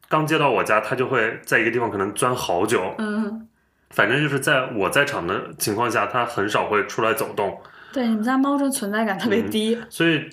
[0.08, 2.94] 刚接到我家，他就会在一个地方可能钻好久。
[2.98, 3.46] 嗯，
[3.90, 7.60] 反正就是在我在场的情况下，他很少会出来走动，
[7.92, 9.78] 对，你们家猫这存在感特别低。
[9.88, 10.28] 所以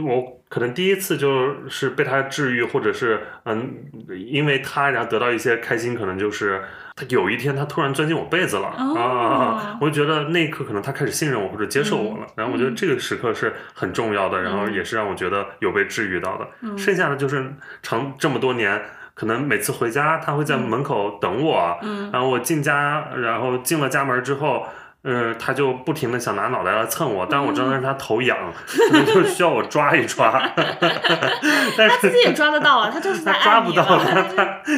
[0.00, 3.74] 我可能第一次就是被他治愈，或者是嗯，
[4.08, 6.62] 因为他然后得到一些开心，可能就是
[6.94, 16.46] 他有一天他突然钻进我被子了、哦啊，我就觉得那一刻可能他开始信任我或者接受我了，然后我觉得这个时刻是很重要的，然后也是让我觉得有被治愈到的。
[16.62, 18.80] 嗯剩下的就是长这么多年。
[19.14, 24.66] 可能每次回家，他会在门口等我，嗯然后我进家，然后进了家门之后，
[25.06, 28.36] 呃，他就不停的想拿脑袋来蹭我，但是我知道那是他头痒，
[29.06, 33.84] 就需要我抓一抓， 但是他自己也抓得到啊，他就是在他抓不到，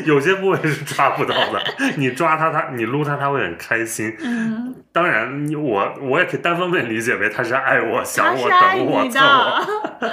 [0.04, 1.60] 有些部位是抓不到的。
[1.96, 4.14] 你抓它，它你撸它，它会很开心。
[4.22, 9.66] 嗯，当然，你我我也可以单方面理解为它是爱我、想我、等我、你蹭我。
[10.00, 10.08] 的。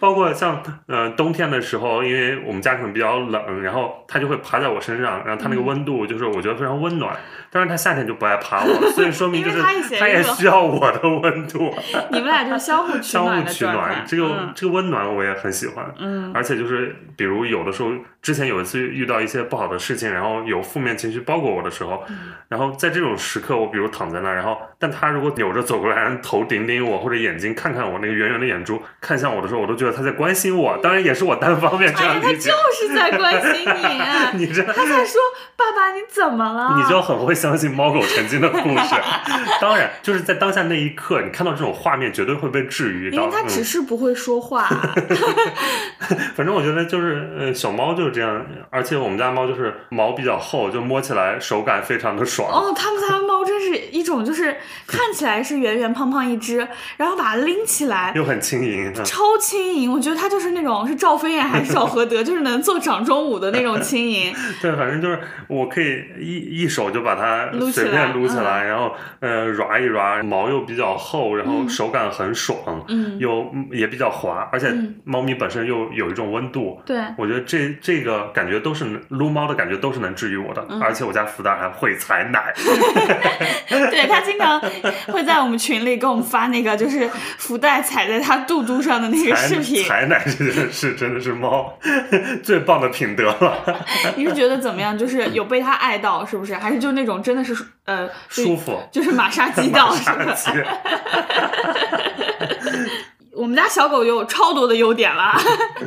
[0.00, 7.14] 包括像呃冬天的时候，因为我们家可能比较冷，然后它就会爬在我身上，然后它那个温度就是我觉得非常温暖。
[7.50, 9.62] 但是它夏天就不爱爬我，所以说明就是
[9.98, 11.74] 它也需要我的温度，
[12.10, 14.04] 你们俩就是相互取相互暖的取暖。。
[14.06, 15.86] 这个、嗯这个温暖我也很喜欢。
[15.98, 17.90] 嗯而且就是，比如有的时候，
[18.26, 30.76] 之前有一次遇到一些不好的事情，然后有负面情绪包裹我的时候，嗯然后在这种时刻，我比如躺在那儿，然后但他如果扭着走过来，头顶顶我，或者眼睛看看我那个圆圆的眼珠看向我的时候，我都觉得他在关心我。
[30.78, 32.50] 当然也是我单方面这样理解。
[32.50, 32.56] 就
[32.88, 33.64] 是在关心
[34.32, 34.42] 你。
[34.46, 35.20] 你这他在说
[35.56, 38.94] ：“爸爸，你怎么了？”你就很会相信猫狗成精的故事。
[39.60, 43.22] 当然，就是在当下那一刻，你看到这种画面，绝对会被治愈到。
[43.22, 44.68] 因为他只嗯是不会说话。
[46.34, 52.50] 反正我觉得就是，呃，小猫就是这样，而且我们家猫就是毛比较厚，就摸起来手感非常的爽。
[52.50, 58.12] 哦，他们家猫真是一种，就是看起来是圆圆胖胖一只，然后把它拎起来。
[58.16, 64.34] 又很轻盈，嗯超轻盈，我觉得它就是那种是赵飞燕还是赵合德，就是能做掌中舞的那种轻盈。
[64.62, 72.56] 对，反正就是我可以一一手就把它随便撸起来，然后呃抓一抓，毛又比较厚，然后手感很爽，
[72.88, 76.80] 嗯，又也比较滑，而且嗯猫咪本身又有一种温度。
[76.86, 82.54] 对，我觉得这这个感觉都是撸猫的感觉都是能治愈我的，嗯而且我家福袋还会采奶，
[83.90, 84.60] 对他经常
[85.08, 89.84] 会在我们群里给我们发那个就是福袋踩在他肚肚上的那个视频。
[89.84, 91.78] 采奶这件事真的是猫
[92.42, 93.84] 最棒的品德了，
[94.16, 94.96] 你是觉得怎么样？
[94.96, 96.54] 就是有被他爱到，是不是？
[96.54, 97.52] 还是就那种真的是
[97.84, 98.80] 呃舒服。
[98.92, 100.24] 就是马杀鸡到，是吧？
[103.36, 105.38] 我们家小狗有超多的优点啦，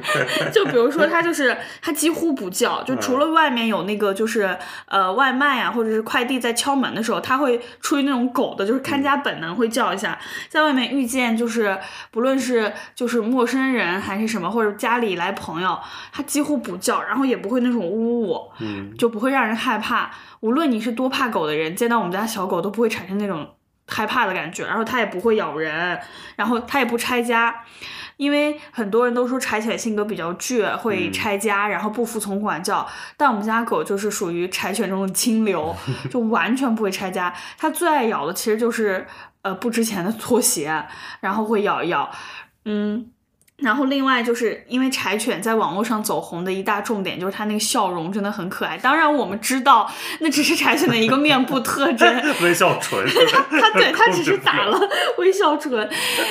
[0.54, 11.78] 就比如说它就是它几乎不叫，就除了外面有那个就是呃外卖啊或者是快递在敲门的时候，它会出于那种狗的就是看家本能会叫一下，在外面遇见就是
[12.12, 15.80] 不论是就是陌生人还是什么或者家里来朋友，
[16.12, 20.12] 它几乎不叫，然后也不会那种呜呜，嗯，就不会让人害怕。
[20.42, 23.46] 无论你是多怕狗的人，见到我们家小狗都不会产生那种
[23.90, 26.00] 害怕的感觉，然后它也不会咬人，
[26.36, 27.64] 然后它也不拆家。
[28.18, 32.86] 因为很多人都说柴犬性格比较倔，会嗯拆家，然后不服从管教。
[33.16, 35.74] 但我们家狗就是属于柴犬中的清流，
[36.12, 37.34] 就完全不会拆家。
[37.58, 39.08] 它最爱咬的其实就是
[39.42, 40.86] 呃不值钱的拖鞋，
[41.22, 42.12] 然后会咬一咬。
[42.66, 43.10] 嗯，
[43.62, 48.78] 然后另外就是因为柴犬在网络上走红的一大重点就是它那个笑容真的很可爱。
[48.78, 53.04] 当然我们知道那只是柴犬的一个面部特征， 微笑唇，
[53.60, 54.80] 它对它只是打了
[55.18, 55.90] 微笑唇，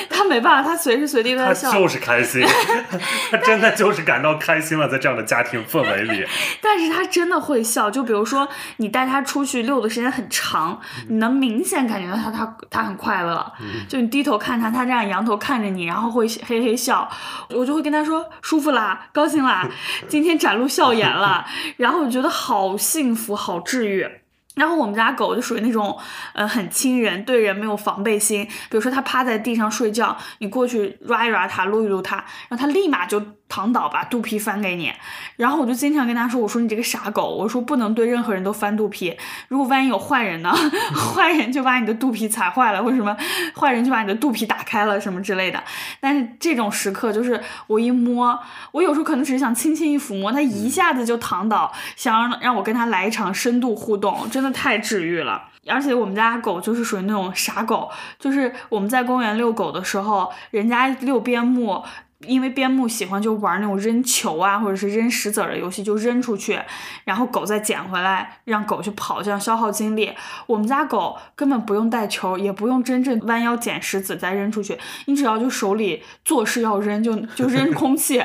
[0.09, 1.71] 它没办法，它随时随地都在笑。
[1.71, 2.43] 就是开心，
[3.31, 6.25] 它真的就是感到开心了，在这样的家庭氛围里。
[6.61, 13.45] 但是它真的会笑，就比如说你带它出去遛的时间很长，你能明显感觉到它它它很快乐。
[13.87, 17.07] 就你低头看它，它这样仰头看着你，然后会嘿嘿笑。
[17.49, 19.67] 我就会跟他说舒服啦，高兴啦，
[20.07, 21.45] 今天展露笑颜了，
[21.77, 24.07] 然后我觉得好幸福，好治愈。
[24.55, 25.97] 然后我们家狗就属于那种，
[26.33, 28.45] 呃，很亲人，对人没有防备心。
[28.69, 32.17] 比如说它趴在地上睡觉，你过去抓一抓它，撸一撸它，
[32.49, 34.93] 然后它立马就躺倒，把肚皮翻给你。
[35.35, 39.17] 然后我就经常跟他说：“我说你这个傻狗，我说不能对任何人都翻肚皮。
[39.47, 40.53] 如果万一有坏人呢？
[40.93, 43.17] 坏人就把你的肚皮踩坏了，或者什么
[43.59, 45.61] 坏人就把你的肚皮打开了什么之类的。
[45.99, 48.39] 但是这种时刻，就是我一摸，
[48.71, 55.45] 我有时候可能只是想轻轻一抚摸，它一下子就躺倒，想让让我跟它来一场深度互动，真的太治愈了。
[55.67, 61.83] 而且我们家狗就是属于那种傻狗，就是我们在公园遛狗的时候，人家遛边牧。
[62.27, 66.59] 因为边牧喜欢就玩那种扔球啊，或者是扔石子儿的游戏，就扔出去，
[67.05, 70.11] 然后狗再捡回来，让狗去跑，这样消耗精力。
[70.45, 78.21] 我们家狗根本不用带球，也不用真正弯腰捡石子再扔出去，你只要就手里做事要扔，就就扔空气，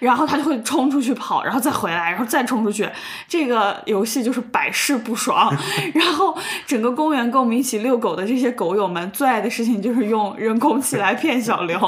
[0.00, 2.88] 然后它就会冲出去跑，然后再回来，然后再冲出去。
[3.28, 5.54] 这个游戏就是百试不爽。
[5.94, 11.78] 然后整个公园跟我们一起遛狗的这些狗友们最爱的事情就是用扔空气来骗小刘，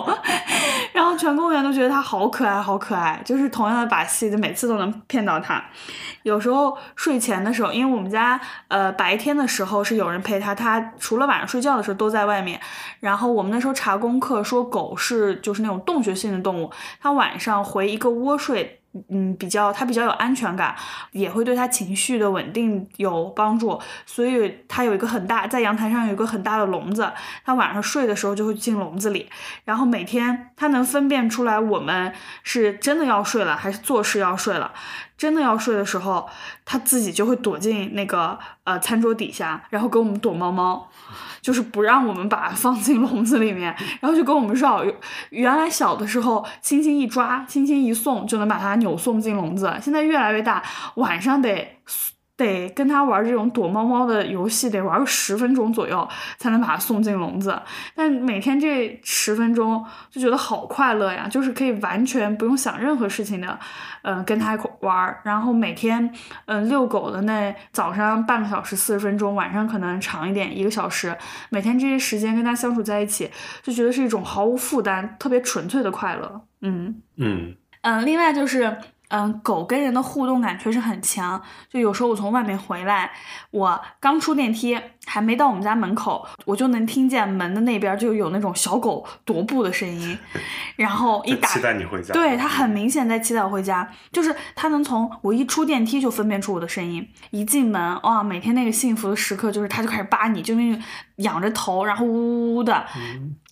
[0.93, 3.21] 然后全公园都觉得它好可爱，好可爱。
[3.25, 5.63] 就是同样的把戏，就每次都能骗到它。
[6.23, 12.61] 有时候睡前的时候，因为我们家呃白天的时候是有人陪它，它除了晚上睡觉的时候都在外面。
[13.01, 18.81] 然后我们那时候查功课说，狗是就是那种洞穴性的动物，它晚上回一个窝睡。
[19.09, 20.75] 嗯，比较他比较有安全感，
[21.13, 23.81] 也会对他情绪的稳定有帮助。
[24.05, 27.11] 所以他有一个很大，在阳台上有一个很大的笼子，
[27.45, 29.29] 他晚上睡的时候就会进笼子里。
[29.65, 34.73] 然后每天他能分辨出来我们是真的要睡了，还是做事要睡了。
[35.17, 36.29] 真的要睡的时候，
[36.65, 40.89] 它自己就会躲进那个呃餐桌底下，然后给我们躲猫猫。
[41.43, 44.85] 就是不让我们把它放进笼子里面，然后就跟我们绕。
[45.31, 49.73] 原来小的时候，轻轻一抓，轻轻一送，就能把它扭送进笼子。
[49.81, 50.61] 现在越来越大，
[50.97, 51.77] 晚上得。
[52.37, 57.59] 得跟他玩这种躲猫猫的游戏，得玩个十分钟左右才能把它送进笼子。
[57.95, 63.59] 但每天这十分钟就觉得好快乐呀，就是可以完全不用想任何事情的，
[64.03, 65.19] 嗯，跟他一块玩。
[65.25, 66.13] 然后每天，
[66.45, 71.17] 嗯，遛狗的那早上半个小时四十分钟，晚上可能长一点一个小时。
[71.49, 73.31] 每天这些时间跟他相处在一起，
[73.63, 76.43] 就觉得是一种毫无负担、特别纯粹的快乐。
[76.61, 78.77] 嗯嗯嗯，另外就是。
[79.09, 81.41] 嗯，狗跟人的互动感确实很强。
[81.71, 83.13] 就有时候我从外面回来，
[83.51, 90.19] 我刚出电梯，还没到我们家门口，我就能听见门的那边就有那种小狗踱步的声音。
[90.77, 92.13] 然后一打，期待你回家。
[92.13, 97.09] 对，它很明显在期待我回家，就是它能从我一出电梯就分辨出我的声音。
[97.31, 100.83] 一进门，哇，每天那个幸福的时刻就是它就开始扒你，就那种
[101.17, 102.85] 仰着头，然后呜呜呜的。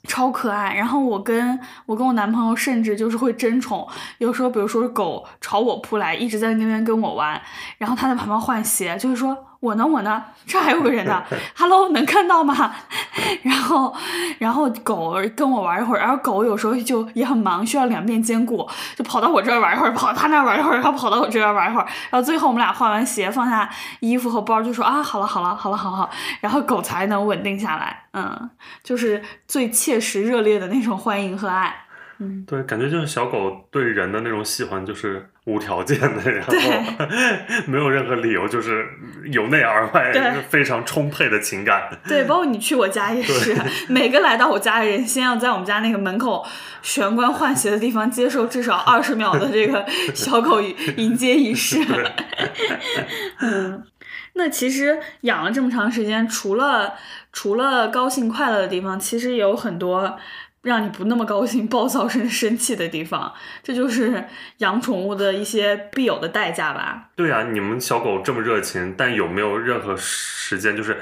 [0.04, 3.86] 超可爱，然后我跟我跟我男朋友甚至就是会争宠，
[4.18, 7.40] 有时候比如说狗朝我扑来，一直在那边跟我玩，
[7.78, 9.36] 然后他在旁边换鞋，就是说。
[9.64, 11.24] 我呢，我呢，这还有个人呢。
[11.56, 12.74] Hello，能看到吗？
[13.42, 13.96] 然后，
[14.38, 23.66] 然后狗跟我玩一会儿，然后狗有时候就也很忙，需要两边兼顾，就跑到我这儿玩一会儿，跑到他那儿玩一会儿，然后跑到我这边玩一会儿，然后最后我们俩换完鞋，放下
[24.00, 26.10] 衣服和包，就说啊，好了，好了，好了，好好，
[26.42, 28.04] 然后狗才能稳定下来。
[28.12, 28.50] 嗯，
[28.82, 31.74] 就是最切实热烈的那种欢迎和爱。
[32.18, 36.52] 嗯，对，感觉就是小狗对人的那种喜欢，就是无条件的，然后
[37.66, 38.88] 没有任何理由，就是
[39.30, 40.10] 由内而外
[40.48, 41.82] 非常充沛的情感。
[42.08, 43.54] 对，包括你去我家也是，
[43.88, 46.42] 每个来到我家的人，先要在我们家那个门口
[46.80, 51.84] 玄关换鞋的地方接受至少二十秒的这个 小狗迎接仪式。
[53.40, 53.84] 嗯，
[54.32, 56.94] 那其实养了这么长时间，除了
[57.32, 60.18] 除了高兴快乐的地方，其实也有很多。
[60.64, 64.24] 让你不那么高兴、 暴躁甚至生气的地方，这就是
[64.58, 67.10] 养宠物的一些必有的代价吧？
[67.14, 70.96] 对呀，你们小狗这么热情，但有没有任何时间，就是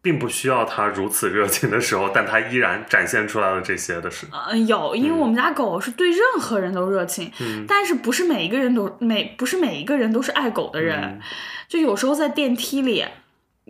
[0.00, 4.26] 并不需要它如此热情的时候，但它依然展现出来了这些的事？
[4.32, 7.30] 嗯，有，因为我们家狗是对任何人都热情，
[7.68, 11.20] 但是不是每一个人都每不是每一个人都是爱狗的人，
[11.68, 13.04] 就有时候在电梯里。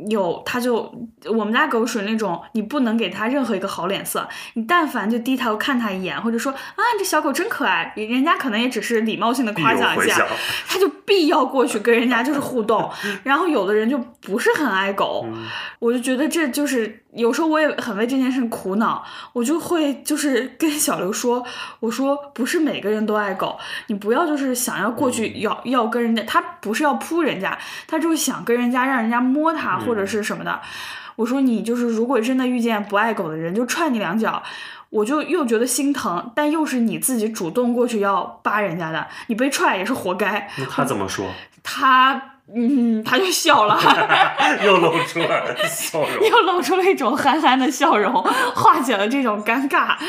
[0.09, 0.91] 有，它就
[1.27, 10.27] 我们家狗属于那种，你不能给它任何一个好脸色，你但凡就低头看它一眼，或者说啊这小狗真可爱，人家可能也只是礼貌性的夸奖一下回响，。
[10.67, 12.91] 他就必要过去跟人家就是互动。
[13.23, 15.47] 然后有的人就不是很爱狗，嗯
[15.79, 21.45] 我就觉得这就是有时候我也很为这件事苦恼，我就会就是跟小刘说，
[21.81, 23.59] 我说不是每个人都爱狗，
[23.89, 30.61] 你不要就是想要过去要、要跟人家，他不是要扑人家，他就是想跟人家让人家摸他或者是什么的。
[31.17, 34.43] 我说你就是如果真的遇见不爱狗的人，就踹你两脚。
[34.89, 40.51] 我就又觉得心疼，但又是你自己主动过去要扒人家的，你被踹也是活该。
[40.59, 41.31] 那他怎么说？
[41.65, 43.81] 他，嗯，他就笑了，
[44.65, 46.11] 又露出了笑容。
[46.29, 48.23] 又露出了一种憨憨的笑容，
[48.55, 49.97] 化解了这种尴尬。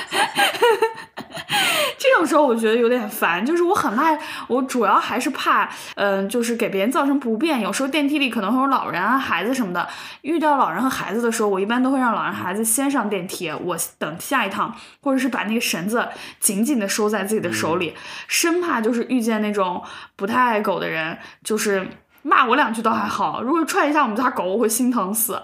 [1.97, 4.17] 这种时候我觉得有点烦，就是我很怕，
[4.47, 7.61] 我主要还是怕，嗯、就是给别人造成不便。
[7.61, 9.87] 有时候电梯里可能会有老人啊、孩子什么的，
[10.21, 16.09] 遇到老人和孩子的时候，我一般都会让老人孩子先上电梯，我等下一趟，或者是把那个绳子
[16.41, 17.95] 紧紧的收在自己的手里，
[18.27, 19.81] 生怕就是遇见那种
[20.17, 21.87] 不太爱狗的人，就是。
[22.23, 25.41] 骂我两句倒还好，如果踹一下我们家狗，我会心疼死。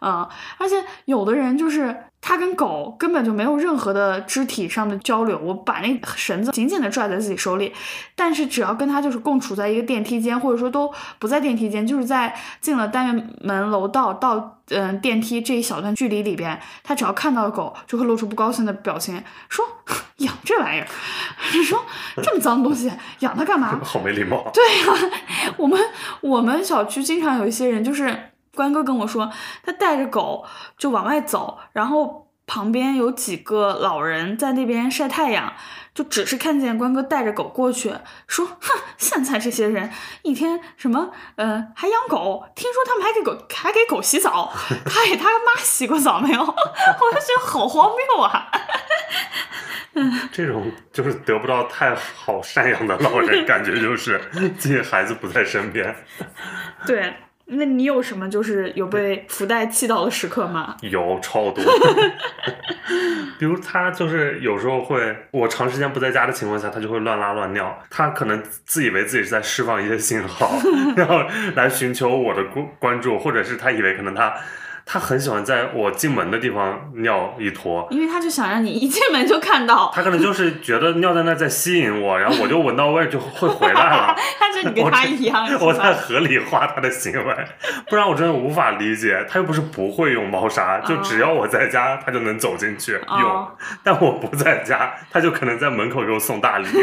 [0.00, 0.76] 嗯，而且
[1.06, 7.72] 有的人就是他跟狗根本就没有任何的肢体上的交流，我把那绳子紧紧的拽在自己手里，
[8.14, 19.64] 但是只要跟它就是共处在一个电梯间，或者说都不在电梯间，就是在进了单元门楼道到嗯、电梯这一小段距离里边，他只要看到狗就会露出不高兴的表情，说
[20.18, 20.86] 养这玩意儿，
[21.54, 21.82] 你 说
[22.22, 23.80] 这么脏的东西养它干嘛？
[23.82, 24.50] 好没礼貌。
[24.52, 25.10] 对呀、
[25.56, 25.80] 我们
[26.20, 28.27] 我们小区经常有一些人，就是
[28.58, 29.30] 关哥跟我说，
[29.64, 30.44] 他带着狗
[30.76, 35.52] 就往外走，然后旁边有几个老人在那边晒太阳，
[35.94, 37.94] 就只是看见关哥带着狗过去，
[38.26, 39.92] 说：“哼，现在这些人
[40.22, 44.52] 一天什么，呃，还养狗，听说他们还给狗还给狗洗澡，
[44.84, 48.50] 他给他妈洗过澡没有？” 我就觉得好荒谬啊！
[50.32, 54.20] 这种就是得不到太好赡养的老人，感觉就是
[54.58, 55.94] 自己孩子不在身边。
[56.86, 57.12] 对，
[57.50, 60.76] 那你有什么就是有被福袋气到的时刻吗？
[60.82, 61.64] 有超多，
[63.38, 67.78] 比如他就是有时候会，我长时间不在家的情况下，他就会乱拉乱尿。
[67.88, 70.52] 他可能自以为自己是在释放一些信号，
[70.94, 71.22] 然后
[71.54, 74.34] 来寻求我的关关注，或者是他以为可能他
[74.90, 77.86] 他很喜欢在我进门的地方尿一坨。
[77.90, 84.16] 因为他就想让你一进门就看到，他可能就是觉得尿在那在吸引我，然后我就闻到味儿就会回来了。
[84.40, 87.34] 他是你跟他一样， 我在合理化他的行为，
[87.90, 89.26] 不然我真的无法理解。
[89.28, 93.30] 他又不是不会用猫砂，就只要我在家，他就能走进去用。
[93.30, 93.52] 哦
[93.84, 96.66] 但我不在家，他就可能在门口给我送大礼。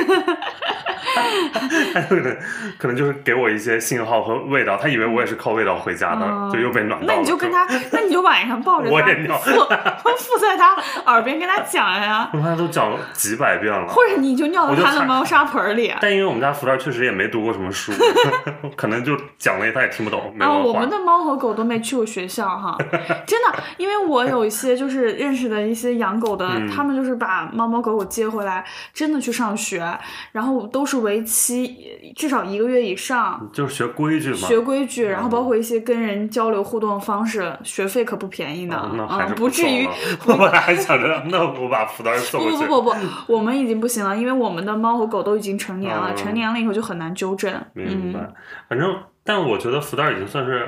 [1.94, 2.38] 他就可能
[2.78, 7.14] 可能就是给我一些信号和味道，他以为我也是靠味道回家的，哦就又被暖到了。
[7.14, 7.66] 那你就跟他，
[7.96, 9.52] 那你就晚上抱着他，附
[10.18, 10.76] 附在他
[11.06, 13.88] 耳边跟他讲呀， 我看他都讲了几百遍了。
[13.88, 15.94] 或者你就尿到他的猫砂盆里。
[16.02, 17.92] 但因为我们家福袋确实也没读过什么书，
[18.76, 20.52] 可能就讲了他也听不懂，没啊。
[20.52, 22.78] 我们的猫和狗都没去过学校哈，
[23.26, 29.86] 真的，因为我有一些就是认识的一些养狗的，嗯他们就是把猫猫狗狗接回来，真的去上学，
[30.32, 31.76] 然后都是为期
[32.16, 34.36] 至少一个月以上，就是学规矩嘛。
[34.38, 39.88] 学规矩，然后嗯包括一些跟人交流互动的方式，学费可不便宜呢，啊那还是嗯，不至于。
[40.26, 42.58] 我本来还想着，那我把福袋送过去。
[42.66, 47.52] 不不不不，我们已经不行了，因为我们的猫和狗都已经成年了，嗯成年了以后就很难纠正。
[47.74, 48.34] 明白嗯，，
[48.70, 50.68] 反正，但我觉得福袋已经算是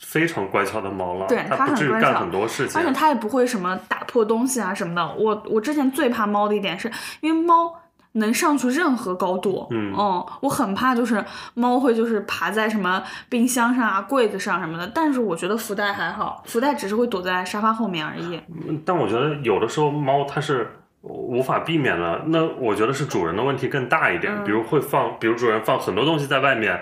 [0.00, 2.92] 非常乖巧的猫了，对它它不至于干很多事情而且。
[2.92, 5.14] 它也不会什么打破东西啊什么的。
[5.14, 6.90] 我我之前最怕猫的一点是，
[7.20, 7.74] 因为猫。
[8.18, 9.92] 能上去任何高度，嗯
[10.40, 14.86] 我很怕就是猫会就是爬在什么冰箱上啊、柜子上什么的。
[14.94, 18.40] 但是我觉得福袋还好，福袋只是会躲在沙发后面而已。
[18.84, 20.70] 但我觉得有的时候猫它是
[21.02, 24.32] 无法避免了，那我觉得是主人的问题更大一点。
[24.32, 26.80] 嗯比如会放，比如主人放很多东西在外面。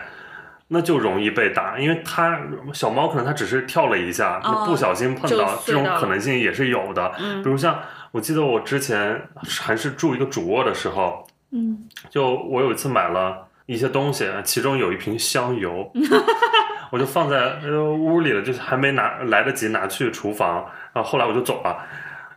[0.68, 2.40] 那就容易被打，因为它
[2.72, 7.12] 小猫可能它只是跳了一下，哦不小心碰到，这种可能性也是有的。
[7.20, 7.78] 嗯比如像
[8.10, 9.28] 我记得我之前
[9.60, 15.90] 还是住一个主卧的时候，嗯，就我有一次买了一些东西，其中有一瓶香油，
[16.90, 21.76] 我就放在呃屋里了，就是还没拿来得及拿去厨房，然后后来我就走了。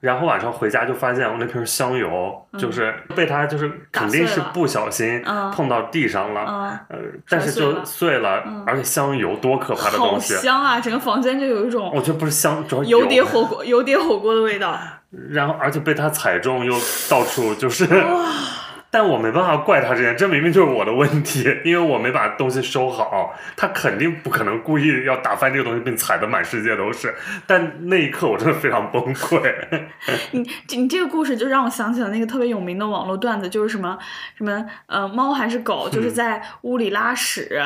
[0.02, 6.98] 然后晚上回家就发现我那瓶香油就是被它就是肯定是不小心嗯碰到地上了，嗯，呃，
[7.28, 10.80] 但是就碎了，而且香油多可怕的东西，香啊！
[10.80, 14.74] 整个房间就有一种我觉得不是香，主要油碟火锅、油碟火锅的味道。
[15.32, 16.74] 然后而且被它踩中又
[17.10, 17.86] 到处就是
[18.92, 23.36] 但我没办法怪他这件，这明明就是我的问题，因为我没把东西收好。
[23.56, 27.14] 他肯定不可能故意要打翻这个东西，并踩得满世界都是。
[27.46, 29.40] 但那一刻我真的非常崩溃。
[30.32, 33.98] 你你这个故事就让我想起了那个特别有名的网络段子，就是什么
[34.36, 37.62] 什么呃猫还是狗，就是在屋里拉屎，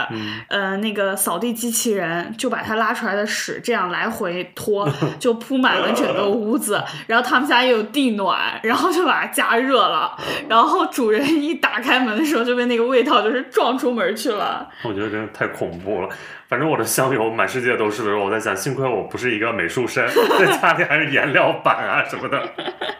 [0.49, 6.83] 呃那个扫地机器人就把它拉出来的屎这样来回拖， 就铺满了整个屋子。
[7.07, 10.17] 然后他们家也有地暖，然后就把它加热了。
[10.49, 14.69] 然后主人一打开门的时候，就被那个味道就是撞出门去了。
[14.83, 16.09] 我觉得真的太恐怖了。
[16.47, 20.07] 反正我的香油满世界都是的时候，我在想，幸亏我不是一个美术生，
[20.37, 22.41] 在家里还是颜料板啊什么的，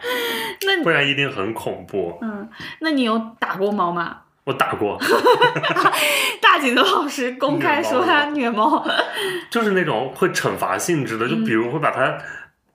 [0.66, 2.18] 那不然一定很恐怖。
[2.22, 2.48] 嗯，
[2.80, 4.18] 那你有打过猫吗？
[4.44, 4.98] 我打过。
[6.42, 8.84] 大景的老师公开说他虐猫，
[9.50, 12.18] 就是那种会惩罚性质的，就比如会把它。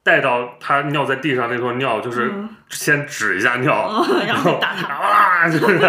[0.09, 2.33] 带到他尿在地上那坨尿，就是
[2.67, 4.95] 先指一下尿， 然后打他。
[4.95, 5.79] 啊，就是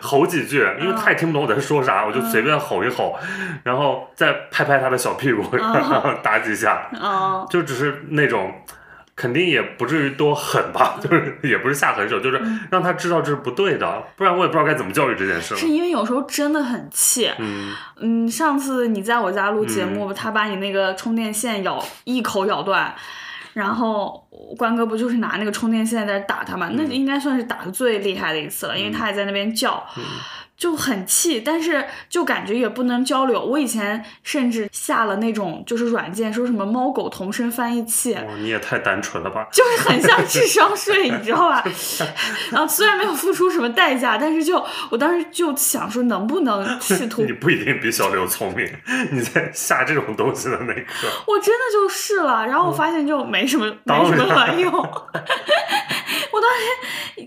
[0.00, 3.18] 吼几句，因为他也听不懂我在说啥，我就随便吼一吼，
[3.64, 5.44] 然后再拍拍他的小屁股，
[6.24, 6.88] 打几下，
[7.50, 8.50] 就只是那种，
[9.14, 15.54] 肯定也不至于多狠吧，就是也不是下狠手，就是让他知道这是不对的，不然我也不知道该怎么教育这件事。
[15.54, 17.30] 是因为有时候真的很气，
[18.00, 22.94] 嗯，上次你在我家录节目，他把你那个充电线咬一口咬断。
[23.56, 24.22] 然后
[24.58, 26.68] 关哥不就是拿那个充电线在打他嘛？
[26.74, 29.82] 那应该算是打的最厉害的一次了，因为他还在那边叫。
[30.56, 33.44] 就很气，但是就感觉也不能交流。
[33.44, 38.14] 我以前甚至下了那种就是软件，说什么猫狗同声翻译器。
[38.14, 39.46] 哇，你也太单纯了吧！
[39.52, 41.64] 就是很像智商税，你知道吧？
[42.50, 47.22] 然后虽然没有付出什么代价，但是就我当时就想说，能不能 试图？
[47.22, 48.66] 你不一定比小刘聪明，
[49.10, 51.06] 你在下这种东西的那一刻。
[51.26, 54.72] 我真的就试了，然后我发现就没什么，没什么卵用。
[54.72, 56.66] 我当时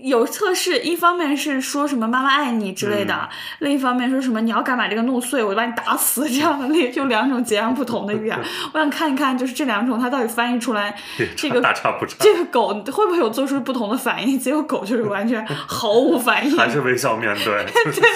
[0.04, 3.28] 有测试，一方面是说什么“妈妈爱你”之类的，
[3.60, 8.38] 另一方面说什么“你要敢把这个弄碎，我就把你打死”这样的， 就两种截然不同的语言。
[8.74, 10.96] 我想看一看，就是这两种它到底翻译出来，
[11.36, 12.16] 这个 大差不差。
[12.20, 14.38] 这个狗会不会有做出不同的反应？
[14.38, 17.66] 结果狗就是完全毫无反应，还是微笑面对，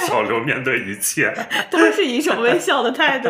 [0.08, 1.34] 小刘面对一切
[1.72, 3.30] 都是一种微笑的态度，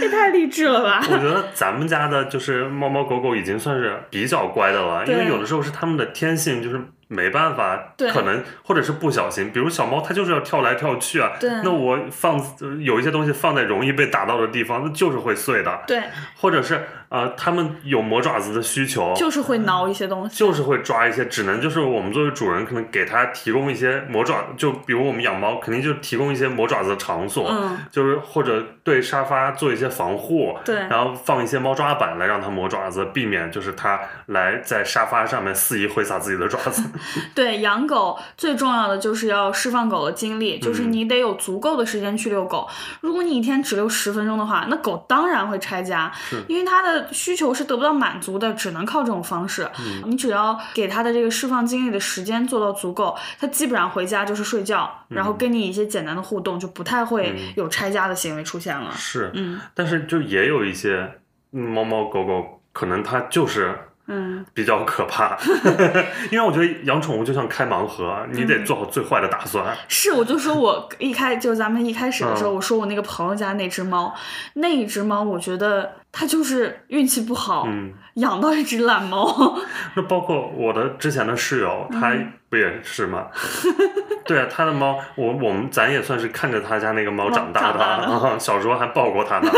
[0.00, 1.04] 也太励志了吧！
[1.10, 6.80] 我觉得咱们家的就是猫猫狗狗已经算是比较乖的了，因为有的时候是它们的天性就是。
[7.12, 11.32] 没办法，可能或者是不小心，比如小猫它就是要跳来跳去啊，
[11.62, 12.40] 那我放
[12.80, 15.82] 有一些东西放在容易被打到的地方，那就是会碎的。
[15.86, 16.02] 对，
[16.36, 16.80] 或者是
[17.12, 36.82] 呃，他们有磨爪子的需求，就是会挠一些东西，就是会抓一些，只能就是我们作为主人，可能给它提供一些磨爪，就比如我们养猫，肯定就提供一些磨爪子的场所，嗯，就是或者对沙发做一些防护，对，然后放一些猫抓板来让它磨爪子，避免就是它来在沙发上面肆意挥洒自己的爪子。
[37.36, 42.66] 对，养狗最重要的就是要释放狗的精力，就是你得有足够的时间去遛狗。
[43.02, 46.10] 如果你一天只遛十分钟的话，那狗当然会拆家，
[46.48, 49.68] 因为它的需求是得不到满足的，只能靠这种方式。
[50.04, 58.92] 你只要给它的这个释放精力的时间做到足够，它基本上回家就是睡觉，然后跟你一些简单的互动，就不太会有拆家的行为出现了。
[58.94, 61.10] 是，嗯，但是就也有一些
[61.50, 63.78] 猫猫狗狗，可能它就是。
[64.08, 65.36] 嗯，比较可怕，
[66.30, 69.64] 因为我觉得养宠物就像开盲盒，你得做好最坏的打算。
[69.86, 74.12] 是，我就说我一开就咱们一开始的时候，我说我那个朋友家那只猫，
[74.54, 77.66] 那一只猫，我觉得它就是运气不好，
[78.14, 79.56] 养到一只懒猫。
[79.94, 82.12] 那包括我的之前的室友，他
[82.50, 83.28] 不也是吗？
[84.26, 89.50] 对啊，他的猫，我我们咱也算是看着他家那个猫长大的，小时候还抱过他呢。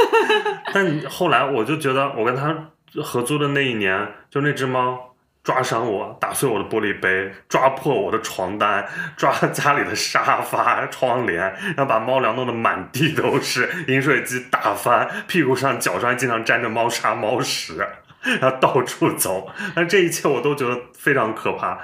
[0.72, 2.54] 但后来我就觉得，我跟他。
[3.02, 8.86] 合租的那一年，就那只猫抓伤我，打碎我的玻璃杯，抓破我的床单，
[9.16, 11.38] 抓家里的沙发、窗帘，
[11.76, 17.76] 然后把猫粮弄得满地都是， 饮水机打翻，屁股上、脚上经常沾着猫砂、猫屎，
[18.40, 19.48] 然后到处走。
[19.74, 21.78] 但这一切我都觉得非常可怕。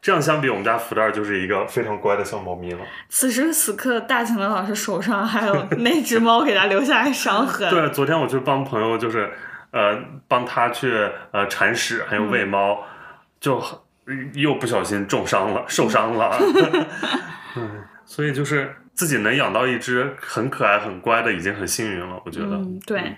[0.00, 2.78] 这样相比，我们家福袋就是一个非常乖的小猫咪了。
[3.08, 7.68] 此时此刻，大晴的老师手上还有那只猫给他留下来伤痕。
[7.70, 9.30] 对，昨天我去帮朋友，就是。
[9.72, 9.98] 呃，
[10.28, 12.84] 帮他去呃铲屎，还有喂猫，
[13.40, 13.62] 就
[14.34, 16.38] 又不小心重伤了， 受伤了。
[17.56, 22.56] 嗯，所以就是自己能养到一只很可爱、很乖的，已经很幸运了，我觉得。
[22.56, 23.16] 嗯，对。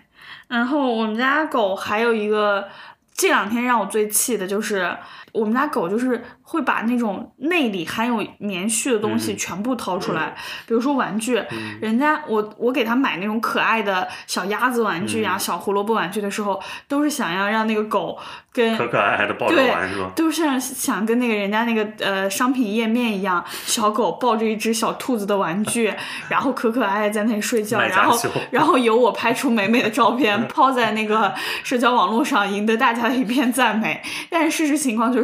[0.49, 2.69] 然后我们家狗还有一个，
[3.13, 4.97] 这两天让我最气的就是
[5.35, 10.35] 我们家狗就是会把那种内里含有棉絮的东西嗯全部掏出来，
[10.66, 11.43] 比如说玩具，
[11.80, 18.16] 人家我我给他买那种可爱的小鸭子玩具呀、嗯小胡萝卜玩具的时候，都是想要让那个狗
[18.53, 20.12] 跟可可爱爱的抱着对玩是吧？
[20.14, 25.93] 都是像想跟那个人家那个呃商品页面一样，小狗抱着一只小兔子的玩具，
[26.30, 28.16] 然后可可爱爱在那里睡觉，然后
[28.53, 34.01] 然后由我拍出美美的照片， 抛在那个社交网络上，赢得大家的一片赞美。
[34.30, 35.24] 但是事实情况就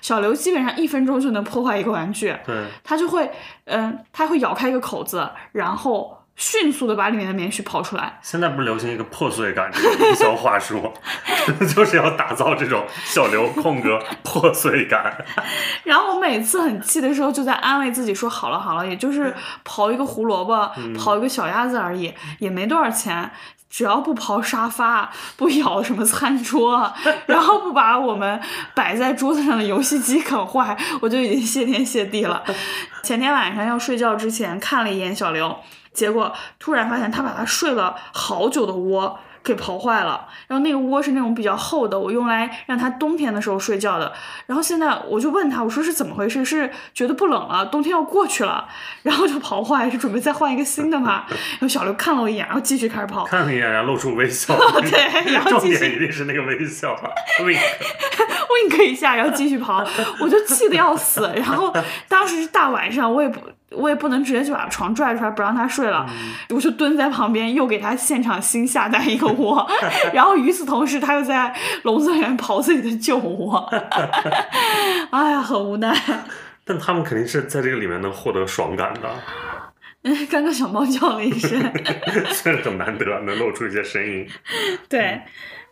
[0.00, 3.30] 小刘基本上一分钟就能破坏一个玩具，对，他就会
[3.64, 8.18] 嗯、他会咬开一个口子，然后迅速的把里面的棉絮刨出来。
[8.22, 10.92] 现在不是流行一个破碎感这个营销话术，
[11.74, 15.24] 就是要打造这种小刘空格破碎感。
[15.84, 19.34] 然后我每次很气的时候，就在安慰自己说：“好了好了，也就是
[19.64, 23.30] 刨一个胡萝卜，刨一个小鸭子而已，也没多少钱。”
[23.68, 26.92] 只要不刨沙发，不咬什么餐桌，
[27.26, 28.40] 然后不把我们
[28.74, 32.42] 摆在桌子上的游戏机啃坏，我就已经谢天谢地了。
[33.02, 35.54] 前天晚上要睡觉之前看了一眼小刘，
[35.92, 40.26] 结果突然发现他把他睡了好久的窝给刨坏了。
[40.48, 44.12] 然后那个窝是那种比较厚的，我用来让它冬天的时候睡觉的。
[44.46, 46.44] 然后现在我就问他，我说是怎么回事？
[46.44, 48.66] 是觉得不冷了，冬天要过去了，
[49.02, 51.24] 然后就刨坏，是准备再换一个新的吗？
[51.28, 53.24] 然后小刘看了我一眼，然后继续开始刨。
[53.24, 54.56] 看了一眼，然后露出微 笑。
[54.82, 57.58] 对然 后重继续点一定是那个微笑吧，wink。
[58.56, 59.86] wink 一下，然后继续刨，
[60.20, 61.30] 我就气得要死。
[61.36, 61.72] 然后
[62.08, 63.40] 当时是大晚上，我也不，
[63.70, 66.06] 我也不能直接就把床拽出来不让他睡了，
[66.50, 69.68] 我就蹲在旁边又给他现场新下蛋一个窝，
[70.14, 73.56] 然后与此同时他又在笼子里面刨自己的旧窝，
[75.10, 75.94] 哎呀，很无奈。
[76.64, 79.08] 但他们肯定是在这个里面能获得爽感的，
[80.02, 81.50] 嗯刚刚小猫叫了一声，
[82.30, 84.28] 虽然很难得能露出一些声音。
[84.88, 85.20] 对。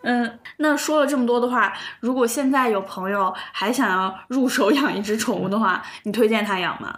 [0.07, 6.95] 嗯，那说了这么多的话，如果现在有朋友还想要入手养一只宠物的话，你推荐他养吗？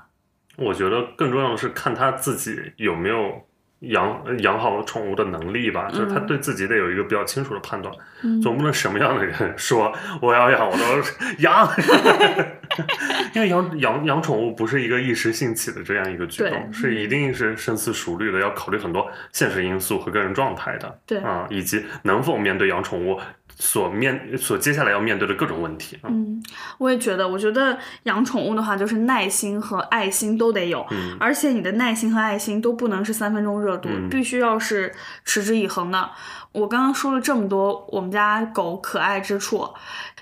[0.57, 3.47] 我觉得更重要的是看他自己有没有
[3.81, 8.41] 养养好宠物的能力吧，就是他对自己得有一个比较清楚的判断，嗯。
[8.41, 9.93] 总不能什么样的人说
[10.23, 10.81] 我要养我都
[11.45, 11.69] 养，
[13.35, 23.19] 因为养养养宠物不是一个一时兴起的这样一个举动，是一定是深思熟虑的，要考虑很多现实因素和个人状态的，对啊、以及能否面对养宠物
[23.59, 26.09] 所面所接下来要面对的各种问题啊。
[26.09, 26.43] 嗯，
[26.79, 36.11] 我也觉得，我觉得养宠物的话，就是耐心和爱心都得有，嗯而且你的耐心和爱心都不能是三分钟热度，嗯必须要是持之以恒的。
[36.53, 39.69] 我刚刚说了这么多我们家狗可爱之处，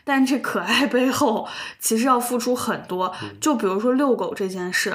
[0.05, 1.48] 但这可爱背后
[1.80, 3.12] 其实要付出很多。
[3.22, 4.94] 嗯就比如说遛狗这件事，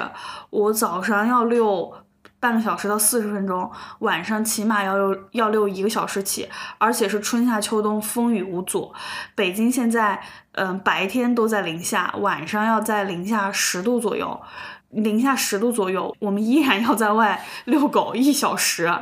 [0.50, 1.94] 我早上要遛。
[2.38, 6.48] 半个小时到四十分钟，晚上起码要遛要遛一个小时起，
[6.78, 8.94] 而且是春夏秋冬风雨无阻。
[9.34, 10.18] 北京现在，
[10.52, 14.40] 嗯、白天都在零下，晚上要在零下十度左右。
[14.90, 18.92] 零下十度左右，我们依然要在外遛狗一小时，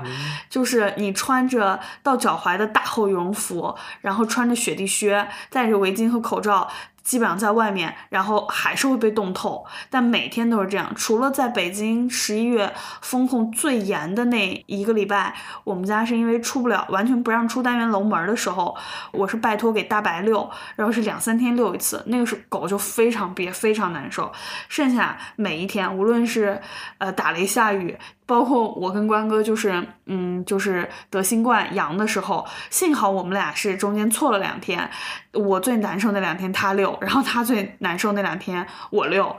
[0.51, 6.69] 就是你穿着到脚踝的大厚羽绒服，然后穿着雪地靴，戴着围巾和口罩，
[7.09, 9.65] 基本上在外面，然后还是会被冻透。
[9.89, 15.35] 但每天都是这样，除了在北京十一月风控最严的那一个礼拜，
[15.65, 18.77] 我们家是因为出不了，完全不让出单元楼门的时候，
[19.13, 24.31] 我是拜托给大白遛，然后是两三天遛一次，那个是狗就非常憋，非常难受。
[24.69, 26.61] 剩下每一天，无论是
[26.99, 27.97] 呃打雷下雨，
[28.29, 34.91] 包括我跟关哥就是嗯就是得新冠阳的时候，幸好我们俩是中间错了两天，
[35.33, 39.35] 我最难受那两天他遛，然后他最难受那两天我遛。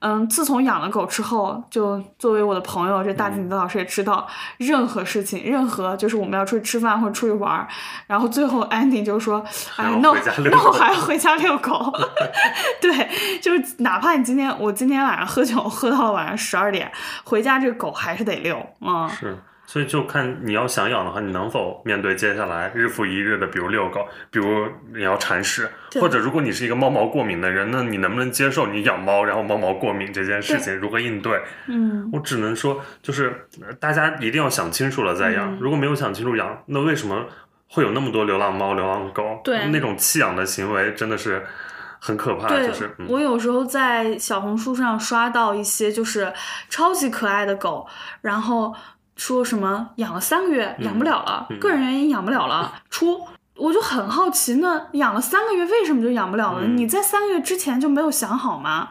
[0.00, 4.26] 嗯，自从养了狗之后，就作为我的朋友，这大金子老师也知道，
[4.58, 7.66] 任何事情，任何就是我们要出去吃饭或者出去玩儿，
[8.06, 9.44] 然后最后 ending 就说，
[9.76, 10.10] 哎还要，那
[10.64, 11.92] 我还要回家遛狗。
[12.80, 16.90] 对，就是哪怕你今天我今天晚上喝酒喝到晚上十二点，
[17.24, 19.36] 回家这个狗还是得遛，嗯，是，
[19.68, 24.00] 所以就看你要想养的话，你能否面对接下来日复一日的，比如遛狗，
[24.30, 25.68] 比如你要铲屎，
[26.00, 30.74] 或者如果你是一个猫毛过敏的人，那你能不能接受你养猫然后猫毛过敏这件事情？
[30.74, 31.38] 如何应对？
[31.66, 35.54] 嗯，我只能说，就是呃大家一定要想清楚了再养。
[35.54, 37.26] 嗯如果没有想清楚养，那为什么
[37.68, 39.42] 会有那么多流浪猫、流浪狗？
[39.44, 41.44] 对那种弃养的行为真的是
[42.00, 42.48] 很可怕。
[42.48, 46.32] 对，就是，嗯、我有时候在小红书上刷到一些就是
[46.70, 47.86] 超级可爱的狗，
[48.22, 48.74] 然后
[49.18, 53.20] 说什么养了三个月养不了了，嗯个人原因养不了了，出。
[53.60, 56.60] 我就很好奇，那养了三个月为什么就养不了了？
[56.62, 58.88] 嗯你在三个月之前就没有想好吗？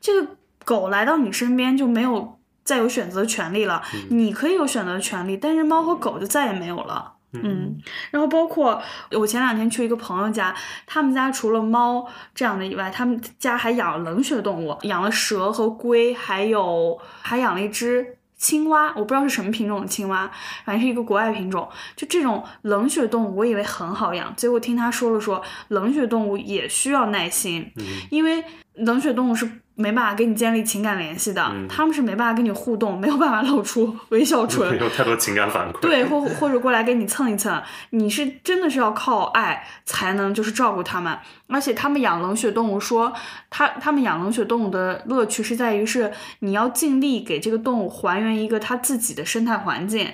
[0.00, 0.28] 这个
[0.64, 7.12] 狗来到你身边就没有再有选择权利了，嗯你可以有选择权利，但是猫和狗就再也没有了。
[7.32, 7.78] 嗯，
[8.10, 10.52] 然后包括我前两天去一个朋友家，
[10.84, 12.04] 他们家除了猫
[12.34, 20.30] 这样的以外，他们家还养了冷血动物，养了蛇和龟，还有还养了一只青蛙，我不知道是什么品种的青蛙，
[20.64, 21.68] 反正是一个国外品种。
[21.94, 27.70] 就这种冷血动物，我以为很好养，结果听他说了说，冷血动物也需要耐心，
[28.10, 28.42] 因为
[28.74, 29.60] 冷血动物是。
[29.78, 35.80] 没办法跟你建立情感联系的，他们是没办法跟你互动， 没有办法露出 微笑唇， 没有太多情感反馈。
[35.80, 41.16] 对，或或者过来跟你蹭一蹭，你是真的是要靠爱才能就是照顾他们。
[41.50, 43.10] 而且他们养冷血动物，说
[43.48, 50.06] 他他们养冷血动物的乐趣是在于是你要尽力给这个动物还原一个它自己的生态环境，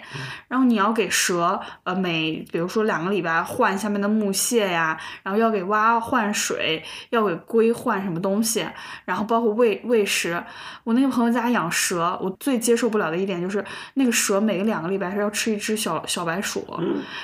[0.46, 8.64] 然后你要给蛇呃每比如说两个礼拜换下面的木屑呀，然后要给蛙换水，要给龟换什么东西，
[9.04, 10.42] 然后包括喂喂食。
[10.84, 16.66] 我那个朋友家养蛇，我最接受不了的一点就是那个蛇每两个礼拜是要吃一只小小白鼠，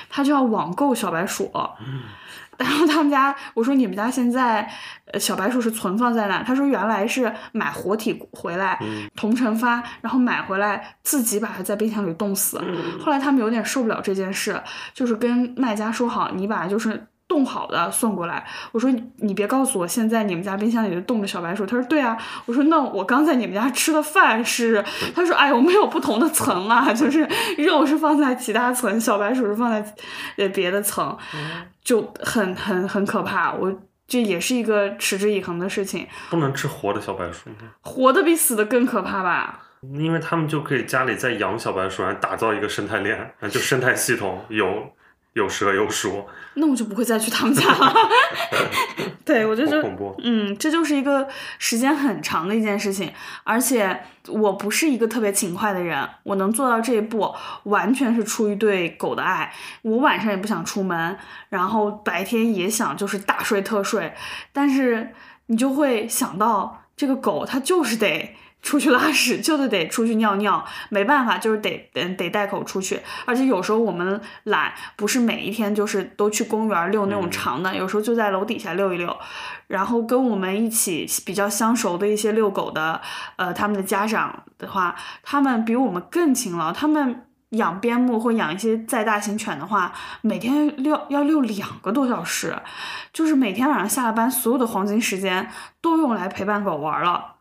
[0.09, 1.51] 他就要网购小白鼠。
[2.57, 4.71] 然后他们家，我说你们家现在，
[5.05, 6.43] 呃，小白鼠是存放在哪？
[6.43, 8.79] 他说原来是买活体回来，
[9.15, 12.61] 同城发，然后买回来自己把它在冰箱里冻死。
[12.99, 14.61] 后来他们有点受不了这件事，
[14.93, 17.07] 就是跟卖家说好，你把就是。
[17.31, 21.65] 冻好的送过来，我说你别告诉我现在你们家冰箱里就冻着小白鼠。
[21.65, 24.83] 他说对啊，我说那我刚在你们家吃的饭是，
[25.15, 27.25] 他说哎我们有不同的层啊， 就是
[27.57, 29.95] 肉是放在其他层，小白鼠是放在
[30.35, 31.17] 呃别的层，
[31.81, 33.53] 就很很很可怕。
[33.53, 33.73] 我
[34.05, 36.05] 这也是一个持之以恒的事情。
[36.29, 39.61] 不能吃活的小白鼠，活的比死的更可怕吧？
[39.93, 44.67] 因为他们就可以家里再养小白鼠，然后打造一个生态链，就生态系统有。
[45.33, 46.25] 有蛇有鼠，
[46.55, 47.93] 那我就不会再去他们家了。
[49.23, 51.27] 对，我就觉得，嗯，这就是一个
[51.57, 53.11] 时间很长的一件事情，
[53.43, 57.33] 而且我不是一个特别勤快的人，我能做到这一步，
[57.63, 59.53] 完全是出于对狗的爱。
[59.83, 61.17] 我晚上也不想出门，
[61.49, 64.13] 然后白天也想就是大睡特睡，
[64.51, 65.13] 但是
[65.45, 68.35] 你就会想到这个狗，它就是得。
[68.61, 72.99] 出去拉屎就得得出去尿尿，没办法，就是得得得带口出去。
[73.25, 79.17] 而且有时候我们懒，不是每一天就是都去公园遛那种长的，有时候就在楼底下遛一遛。
[79.67, 83.01] 然后跟我们一起比较相熟的一些遛狗的，
[83.37, 86.71] 呃，他们的家长的话，他们比我们更勤劳。
[86.73, 89.91] 他们养边牧或养一些再大型犬的话，
[90.21, 92.55] 每天遛要遛两个多小时，
[93.11, 95.49] 就是每天晚上下了班，所有的黄金时间
[95.81, 97.35] 都用来陪伴狗玩了。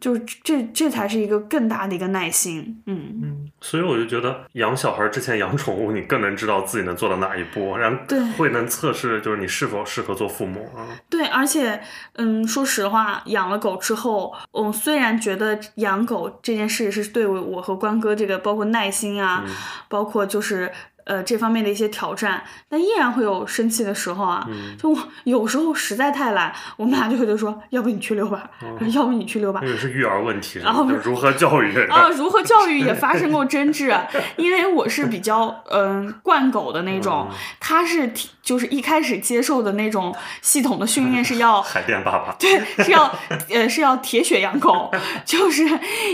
[0.00, 10.88] 就是这，这才是一个更大的一个耐心，嗯嗯，所以我就觉得养小孩之前养宠物，你更能知道自己能做到哪一步，然后对会能测试就是你是否适合做父母啊。
[11.08, 11.80] 对，而且
[12.14, 19.44] 嗯，说实话，养了狗之后，我虽然觉得养狗这件事是对我和关哥这个包括耐心啊，
[19.88, 20.72] 包括就是。
[21.10, 24.46] 呃，这方面的一些挑战，但依然会有生气的时候啊。
[24.78, 28.48] 就有时候实在太懒，我们俩就会就说，要不你去遛吧，
[28.94, 29.60] 要不你去遛吧。
[29.64, 32.08] 那是育儿问题，然后如何教育啊？
[32.16, 33.92] 如何教育也发生过争执，
[34.36, 43.12] 因为我是比较嗯惯狗的那种，他是就是一开始接受的那种系统的训练是要 海淀爸爸对是要
[43.50, 44.90] 呃是要铁血养狗，
[45.26, 45.66] 就是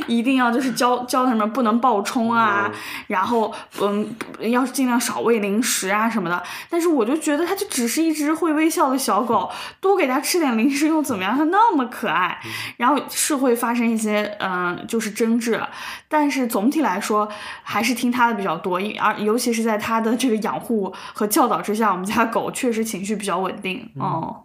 [0.07, 2.71] 一定要就是教教他们不能暴冲啊，
[3.09, 11.37] 然后嗯要尽尽量少喂零食啊什么的，但是我就觉得它就只是一只会微笑的小狗，多给它吃点零食又怎么样？
[11.37, 12.41] 它那么可爱，
[12.77, 15.61] 然后是会发生一些嗯，就是争执，
[16.07, 17.29] 但是总体来说
[17.65, 23.91] 还是听它的比较多，因而尤其是在它的这个养护和教导之下，我们家狗确实情绪比较稳定。
[23.99, 24.45] 哦。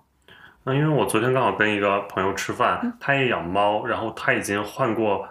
[0.63, 5.27] 那因为我昨天刚好跟一个朋友吃饭，他也养猫，然后他已经换过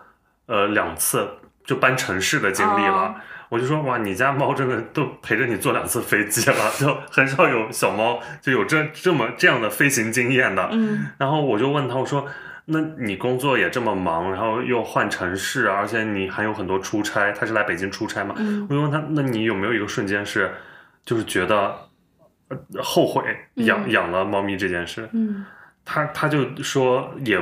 [0.47, 1.29] 呃两次
[1.65, 3.17] 就搬城市的经历了。
[3.51, 10.69] 我就说哇，你家猫真的都陪着你坐两次飞机了，就很少有小猫就有这这么这样的飞行经验的。
[10.73, 12.27] 嗯，然后我就问他，我说，
[12.67, 18.35] 那你工作也这么忙，然后又换城市，而且你还有很多出差，他是来北京出差嘛？
[18.39, 20.51] 嗯，我就问他，那你有没有一个瞬间是，
[21.05, 21.75] 就是觉得
[22.81, 23.23] 后悔
[23.57, 25.09] 养养了猫咪这件事？
[25.13, 25.45] 嗯，
[25.85, 27.39] 他他就说也。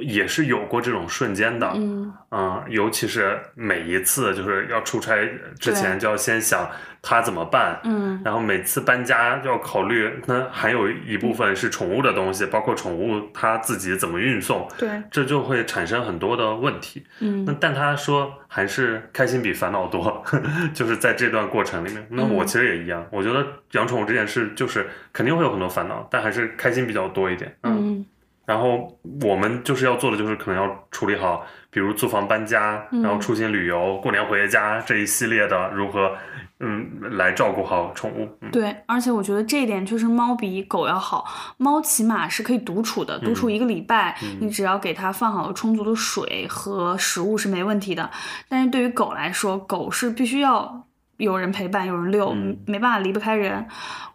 [0.00, 5.14] 也是有过这种瞬间的，嗯，嗯，尤其是每一次就是要出差
[5.58, 6.70] 之前就要先想
[7.02, 20.24] 他怎么办，嗯，然后每次搬家要考虑，那还有一部分是宠物的东西，包括宠物它自己怎么运送，对，这就会产生很多的问题，嗯，那但他说还是开心比烦恼多，
[20.72, 28.06] 就是在这段过程里面，那我其实也一样，我觉得养宠物这件事就是肯定会有很多烦恼，但还是开心比较多一点，嗯。
[28.44, 36.12] 然后我们就是要做的，就是可能要处理好，比如租房搬家，然后出行旅游、过年回家这一系列的如何，
[36.58, 38.28] 嗯来照顾好宠物。
[38.40, 41.24] 嗯、对，而且我觉得这一点确实猫比狗要好，
[41.56, 48.10] 猫起码是可以独处的，独处一个礼拜，你只要给它放好了充足的水和食物是没问题的。
[48.48, 50.84] 但是对于狗来说，狗是必须要
[51.22, 52.34] 有人陪伴，有人遛，
[52.66, 53.64] 没办法离不开人。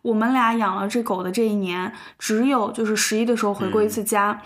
[0.01, 4.41] 我们俩养了这狗的这一年，只有就是十一的时候回过一次家。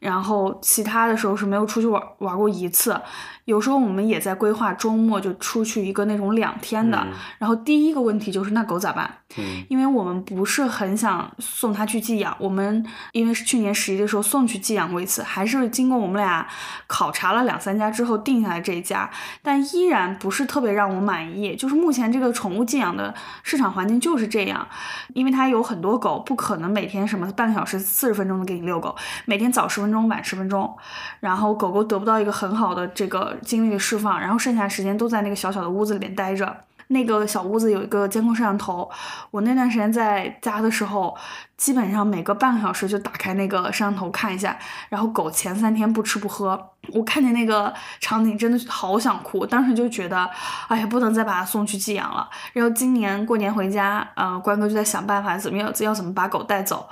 [0.00, 3.00] 然后其他的时候是没有出去玩玩过一次，
[3.44, 7.06] 有时候我们也在规划周末就出去一个那种两天的。
[7.38, 9.18] 然后第一个问题就是那狗咋办？
[9.38, 16.46] 嗯，因为我们不是很想送它去寄养，我们因为是去年十一的时候送去寄养过一次，还是经过我们俩
[16.86, 19.10] 考察了两三家之后定下来这一家，
[19.42, 21.56] 但依然不是特别让我满意。
[21.56, 24.68] 就是目前这个宠物寄养的市场环境就是这样，
[25.14, 30.76] 因为它有很多狗，不可能每天什么半个小时、四十分钟的给你遛狗，每天早十分钟、晚十分钟，
[31.20, 36.64] 然后狗狗得不到一个很好的这个精力的释放，然后剩下时间都在那个小小的屋子里面待着。
[36.88, 38.90] 那个小屋子有一个监控摄像头，
[39.30, 41.16] 我那段时间在家的时候，
[41.56, 44.58] 基本上每隔半个小时就打开那个摄像头看一下。
[44.90, 50.28] 然后狗前三天不吃不喝，我看见那个场景真的好想哭，当时就觉得，
[50.68, 52.28] 哎呀，不能再把它送去寄养了。
[52.52, 56.86] 然后今年过年回家，嗯，关哥就在想办法怎么样要怎么把狗带走。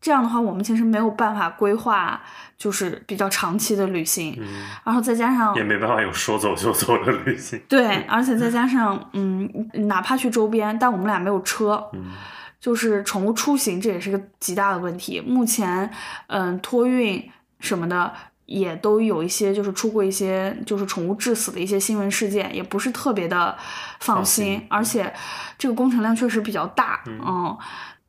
[0.00, 2.20] 这样的话，我们其实没有办法规划，
[2.56, 4.40] 就是比较长期的旅行，
[4.84, 7.60] 然后再加上也没办法有说走就走的旅行。
[7.68, 9.48] 对，而且再加上，嗯，
[9.88, 11.84] 哪怕去周边，但我们俩没有车，
[12.60, 15.20] 就是宠物出行，这也是个极大的问题。
[15.20, 15.90] 目前，
[16.28, 17.30] 嗯，托运
[17.60, 18.12] 什么的
[18.46, 23.56] 也都有一些，就是出过一些就是宠物致死的一些新闻事件，也不是特别的
[24.00, 25.12] 放心，而且
[25.58, 27.56] 这个工程量确实比较大，嗯。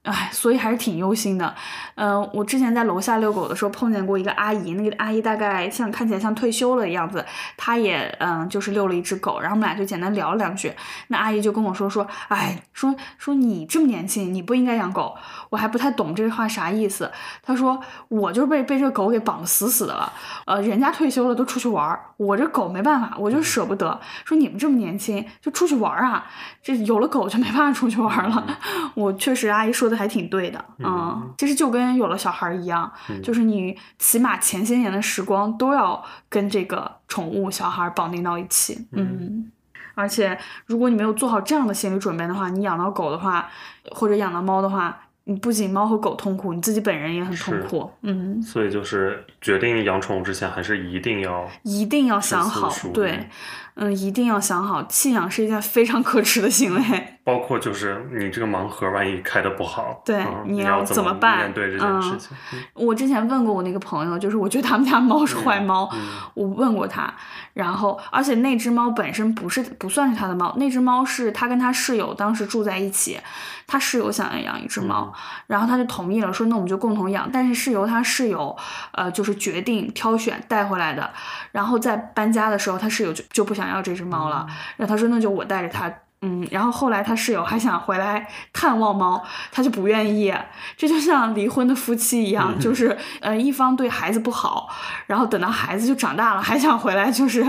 [0.05, 1.53] 哎，所以还是挺忧心的。
[1.95, 7.25] 嗯，我之前在楼下遛狗的时候碰见过一个阿姨，那个阿姨大概像看起来像退休了的样子，
[7.57, 10.71] 她也嗯就是遛了一只狗，然后我们俩就简单聊了两句。
[11.07, 15.15] 那阿姨就跟我说说，哎，说说你这么年轻，你不应该养狗。
[15.49, 17.11] 我还不太懂这话啥意思。
[17.41, 17.79] 她说
[18.09, 20.11] 我就被被这狗给绑死死的了。
[20.45, 23.99] 呃，人家退休了都出去玩，我这狗没办法，我就舍不得。
[24.23, 26.25] 说你们这么年轻就出去玩啊？
[26.61, 28.45] 这有了狗就没办法出去玩了。
[28.95, 30.05] 我确实，阿姨说的的。
[30.05, 32.91] 还挺对的，嗯，其实就跟有了小孩一样，
[33.23, 39.49] 就是你起码前些年的时光都要跟这个宠物小孩绑定到一起，嗯，
[39.93, 43.49] 而且如果你没有做好这样的心理准备的话，你养到狗的话，
[43.91, 53.29] 或者养到猫的话，你不仅猫和狗痛苦，你自己本人也很痛苦，嗯，所以就是决定养宠物之前，还是一定要一定要想好，对。
[53.75, 56.81] 嗯，一定要想好，弃养是一件非常可耻的行为。
[57.25, 61.39] 包括就是你这个盲盒，万一开的不好，对，你要怎么办？
[61.39, 62.37] 面对这件事情。
[62.75, 65.89] 我之前问过我那个朋友，就是我觉得他们家猫是坏猫，
[66.35, 67.11] 我问过他，
[67.53, 73.19] 然后而且那只猫本身不是不算是他的猫，那只猫是他跟他室友当时住在一起，
[73.65, 75.11] 他室友想要养一只猫，
[75.47, 78.55] 然后他就同意了，说那我们就共同养，但是是由他室友
[78.91, 81.09] 呃就是决定挑选带回来的，
[81.51, 83.64] 然后在搬家的时候，他室友就就不想。
[83.65, 84.45] 想要这只猫了，
[84.77, 85.91] 然后他说那就我带着它，
[86.21, 90.33] 嗯，然后后来他室友还想回来探望猫，他就不愿意，
[90.77, 94.69] 这就像离婚的夫妻一样，就是呃一方对孩子不好，
[95.07, 97.43] 然后等到孩子就长大了还想回来，就是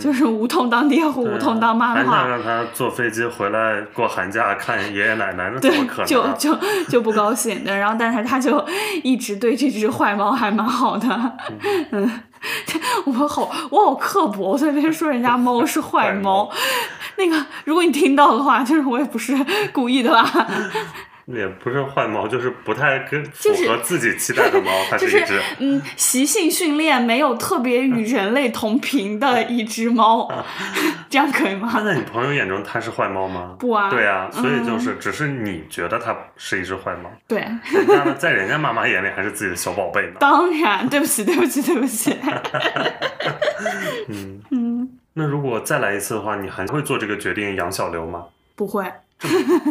[0.00, 6.06] 就是无痛当爹或无痛当妈的话，让他坐飞机回来过寒假看爷爷奶奶，那怎么可能？
[6.06, 6.58] 就就
[6.88, 8.64] 就不高兴的，然后但是他就
[9.04, 11.32] 一直对这只坏猫还蛮好的，
[11.92, 12.20] 嗯。
[13.06, 16.50] 我好，我好刻薄，我在那边说人家猫是 坏猫。
[17.16, 19.36] 那个，如果你听到的话，就是我也不是
[19.72, 20.24] 故意的啦。
[21.26, 30.28] 也不是坏猫，就是不太跟符合自己期待的猫， 它是一只嗯，习性训练没有特别与人类同频的一只猫，
[31.08, 31.70] 这样可以吗？
[31.74, 33.54] 那在你朋友眼中它是坏猫吗？
[33.58, 37.38] 不啊，对啊，所以就是只是你觉得它是一只坏猫，对，
[37.72, 40.16] 人家，在人家妈妈眼里还是自己的小宝贝呢。
[40.18, 42.16] 当然，对不起， 对不起，对不起。
[44.08, 48.24] 嗯嗯，那如果再来一次的话，你还会做这个决定养小刘吗？
[48.54, 48.92] 不会。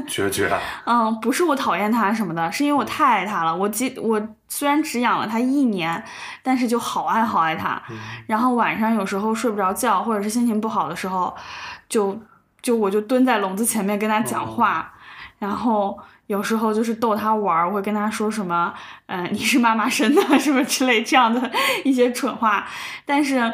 [0.08, 0.58] 决绝啊！
[0.88, 3.54] 嗯，不是我讨厌它什么的，是因为我太爱它了。
[3.54, 6.02] 我记我虽然只养了它一年，
[6.42, 7.82] 但是就好爱好爱它。
[8.28, 11.36] 然后晚上有时候睡不着觉，或者是心情不好的时候，
[11.90, 12.18] 就
[12.62, 14.94] 就我就蹲在笼子前面跟它讲话。
[15.38, 18.74] 然后有时候就是逗它玩，我会跟它说什么，
[19.08, 21.52] 嗯，你是妈妈生的， 什么之类这样的
[21.84, 22.66] 一些蠢话。
[23.06, 23.54] 但是。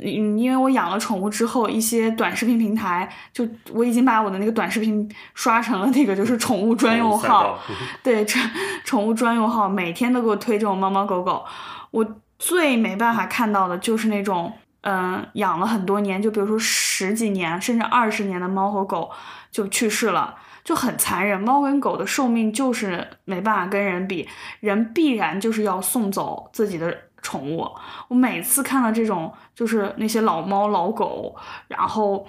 [0.00, 7.58] 嗯，因为我养了宠物之后，一些短视频平台就我已经把我的那个短视频刷成了那个就是宠物专用号，
[8.02, 8.40] 对，宠
[8.84, 11.44] 宠物专用号每天都给我推这种猫猫狗狗。
[11.90, 12.06] 我
[12.38, 19.10] 最没办法看到的就是那种嗯、养了很多年，就比如说十几年甚至二十年的猫和狗
[19.50, 20.36] 就去世了。
[20.64, 24.28] 就很残忍，猫跟狗的寿命就是没办法跟人比，
[24.60, 27.68] 人必然就是要送走自己的宠物。
[28.08, 31.34] 我每次看到这种，就是那些老猫老狗，
[31.68, 32.26] 然后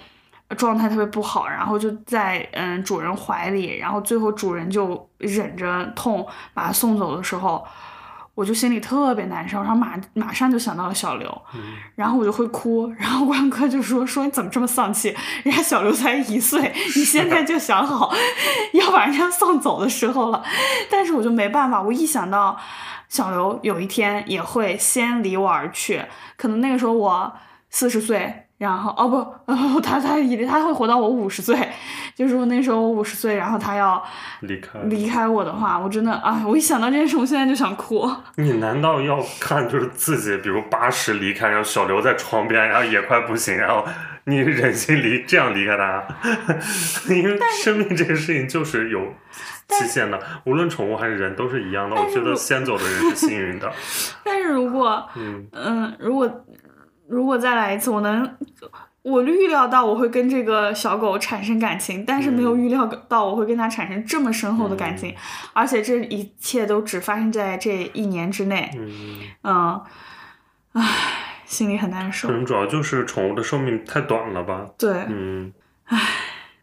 [0.57, 7.65] 状态特别不好，然后就在嗯主人怀里，然后最后主人就忍着痛把它送走的时候，
[8.39, 11.41] 我就心里特别难受，然后马马上就想到了小刘，
[11.95, 15.13] 然后我就会哭，然后关哥就说说你怎么这么丧气？
[15.43, 18.13] 人家小刘才一岁，你现在就想好
[18.71, 20.41] 要把人家送走的时候了，
[20.89, 22.57] 但是我就没办法，我一想到
[23.09, 26.05] 小刘有一天也会先离我而去，
[26.37, 27.33] 可能那个时候我
[27.69, 28.45] 四十岁。
[28.59, 29.15] 然后哦不，
[29.51, 31.57] 哦 他他以为他会活到我五十岁，
[32.13, 34.03] 就是我那时候我五十岁，然后他要
[34.41, 38.07] 离开离开我的话，我真的啊，我一想到这件事，我现在就想哭。
[38.35, 43.85] 你难道要看就是自己，比如八十离开，然后小刘在床边，然后也快不行，然后
[44.25, 46.03] 你忍心离这样离开他？
[47.15, 48.99] 因为生命这个事情就是有
[49.69, 51.95] 期限的，无论宠物还是人都是一样的。
[51.95, 53.71] 我觉得先走的人是幸运的。
[54.25, 56.29] 但是如果嗯嗯，如果
[57.09, 58.37] 如果再来一次，我能。
[59.01, 65.15] 我预料到我会跟这个小狗产生感情，但是没有预料到我会跟它产生这么深厚的感情，
[65.53, 68.69] 而且这一切都只发生在这一年之内。
[68.75, 69.81] 嗯，嗯，
[70.73, 70.83] 唉，
[71.45, 72.33] 心里很难受可。
[72.33, 74.67] 能主要就是宠物的寿命太短了吧。
[74.77, 75.53] 对，嗯，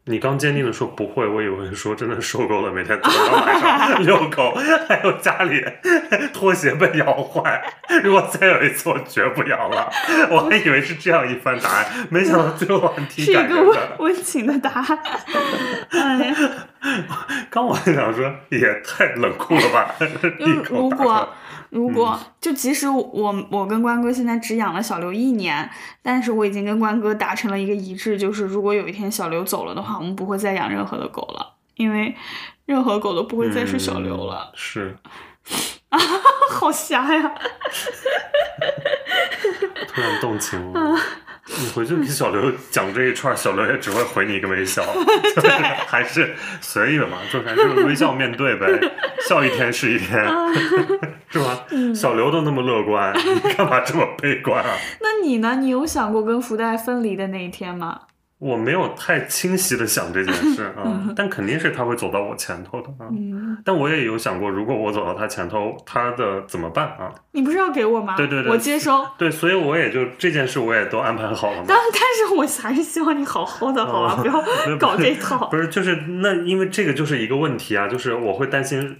[0.08, 4.54] 你刚坚定的说不会，我以为说真的受够了每天早上晚上 遛狗，
[4.86, 5.60] 还有家里
[6.32, 7.60] 拖鞋被咬坏，
[8.04, 9.90] 如果再有一次我绝不咬了。
[10.30, 14.98] 我还以为是这样一番答案，没想到最后还挺是一个温情的答案。
[15.90, 16.36] 哎呀，
[17.50, 19.92] 刚我还想说也太冷酷了吧，
[20.70, 21.28] 如果
[21.70, 25.68] 如果就即使我我跟关哥现在只养了小刘一年，
[26.00, 32.14] 但是我已经跟关哥达成了一个一致，就是如果有一天小刘走了的话，我们不会再养任何的狗了，因为
[32.64, 34.50] 任何狗都不会再是小刘了。
[34.52, 34.96] 嗯是，
[36.50, 37.34] 好瞎呀！
[39.88, 40.96] 突然动情了。
[41.58, 44.82] 你回去给小刘讲这一串，小刘也只会回你一个微笑，
[45.36, 45.48] 就是
[45.86, 48.66] 还是随意的嘛，就还是微笑面对呗，
[49.28, 50.26] 笑一天是一天，
[51.30, 51.64] 是吧？
[51.94, 54.70] 小刘都那么乐观，你干嘛这么悲观啊？
[55.00, 55.54] 那你呢？
[55.60, 58.00] 你有想过跟福袋分离的那一天吗？
[58.38, 60.84] 我没有太清晰的想这件事啊，
[61.16, 63.08] 但肯定是他会走到我前头的啊。
[63.10, 67.10] 嗯，但我也有想过，如果我走到他前头，他的怎么办啊？
[67.32, 68.14] 你不是要给我吗？
[68.16, 69.06] 对对对我接收。
[69.16, 71.64] 对，所以我也就这件事我也都安排好了嘛。
[71.66, 75.48] 但但是我还是希望你好好的，好吧，哦不要搞这套。
[75.48, 78.98] 不是，就是那，因为这个就是一个问题啊，就是我会担心，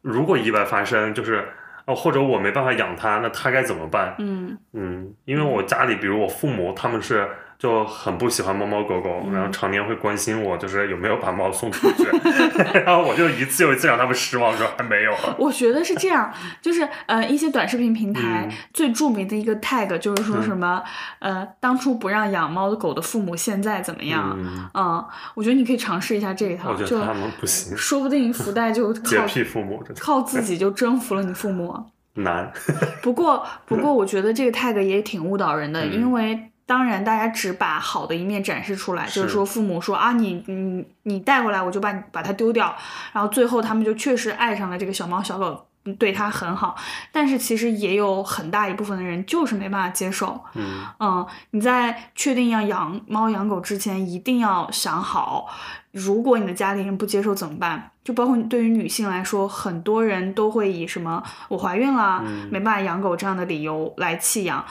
[0.00, 1.46] 如果意外发生，就是
[1.84, 4.14] 哦，或者我没办法养它，那它该怎么办？
[4.18, 7.28] 嗯嗯，因为我家里，比如我父母，他们是
[7.58, 12.04] 就很不喜欢猫猫狗狗，嗯然后常年会关心我，就是有没有把猫送出去，
[12.86, 15.12] 然后我就一次又一次让他们失望，说还没有。
[15.36, 16.32] 我觉得是这样，
[16.62, 20.80] 就是呃，一些短视频平台嗯最著名的一个 tag 就是说什么、
[21.18, 24.36] 呃，当初不让养猫的狗的父母现在怎么样？
[24.38, 25.04] 嗯，嗯，
[25.34, 31.74] 我觉得你可以尝试一下这一套，就我觉得他们不行，说不定福袋就洁靠癖父母靠自己就征服了你父母。
[32.14, 32.52] 难。
[33.02, 42.76] 不过，不过我觉得这个 tag 也挺误导人的，嗯因为当然大家只把好的一面展示出来，就是是说父母说啊你你你带过来我就把你把它丢掉，
[43.14, 45.46] 然后最后他们就确实爱上了这个小猫小狗。
[45.46, 45.64] 嗯
[45.94, 46.76] 对它很好，
[47.10, 50.38] 但是其实也有很大一部分的人就是没办法接受。
[50.52, 55.48] 嗯嗯，你在确定要养猫养狗之前，一定要想好，
[55.92, 57.90] 如果你的家里人不接受怎么办？
[58.04, 64.62] 就包括对于女性来说，很多人都会以什么我怀孕了、嗯没办法养狗这样的理由来弃养。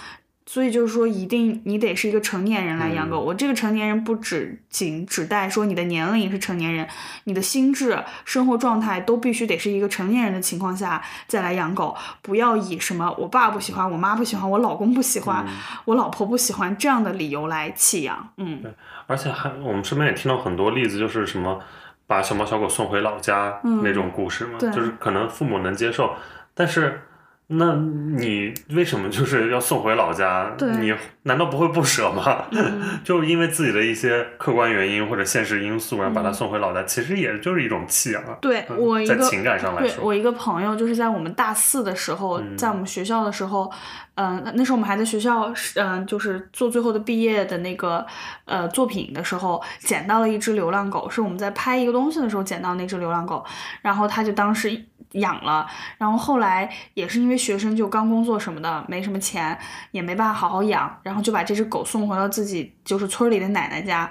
[0.49, 3.17] 所以就是说，一定你得是一个成年人来养狗。
[3.17, 6.87] 嗯我这个成年人不只仅指代说你的年龄是成年人，
[7.25, 11.93] 你的心智、生活状态都必须得是一个成年人的情况下再来养狗。
[12.21, 18.29] 不要以什么我爸不喜欢、我妈不喜欢、我老公不喜欢、嗯我老婆不喜欢这样的理由来弃养。
[18.37, 18.63] 嗯
[19.05, 21.59] 而且还我们身边也听到很多例子，就是什么
[22.05, 26.15] 把小猫小狗送回老家嗯那种故事嘛，对就是可能父母能接受，
[26.53, 27.01] 但是。
[27.49, 30.53] 那你为什么就是要送回老家？
[30.81, 30.93] 你
[31.23, 32.43] 难道不会不舍吗？
[32.51, 38.37] 嗯 就因为自己的一些客观原因或者现实因素，然后把它嗯送回老家，其实也就是一种弃养啊。
[38.41, 43.71] 对嗯我一个在情感上来说，对我一个朋友，就是在我们大四的时候，嗯在我们学校的时候，
[44.17, 48.05] 嗯、那时候我们还在学校，嗯、就是做最后的毕业的那个
[48.45, 53.45] 呃作品的时候，捡到了一只流浪狗，是我们在拍一个东西的时候捡到那只流浪狗，
[53.81, 59.57] 然后他就当时养了，然后后来也是因为学生就刚工作什么的，没什么钱，
[59.91, 64.09] 也没办法好好养，然后就把这只狗送回了自己就是村里的奶奶家。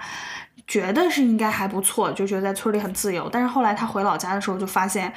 [0.66, 3.28] 觉得是应该还不错，就觉得在村里很自由。
[3.30, 5.12] 但是后来他回老家的时候，就发现，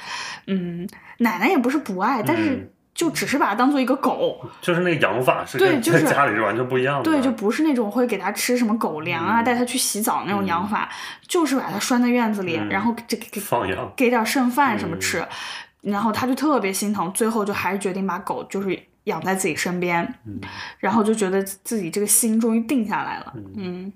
[0.46, 0.88] 嗯，
[1.18, 7.04] 奶奶也不是不爱，但是就只是把它当做一个狗，就是那个养法是跟对就是家里是完全不一样的。
[7.04, 9.44] 对，就不是那种会给它吃什么狗粮啊，嗯。
[9.44, 10.86] 带它去洗澡那种养法，
[11.26, 12.68] 就是把它拴在院子里，嗯。
[12.68, 13.90] 然后这给给放养。
[13.96, 15.00] 给点剩饭什么嗯。
[15.00, 15.26] 吃，
[15.80, 20.38] 然后他就特别心疼，最后就还是决定把狗就是养在自己身边，嗯。
[20.78, 23.90] 然后就觉得自己这个心终于定下来了，嗯。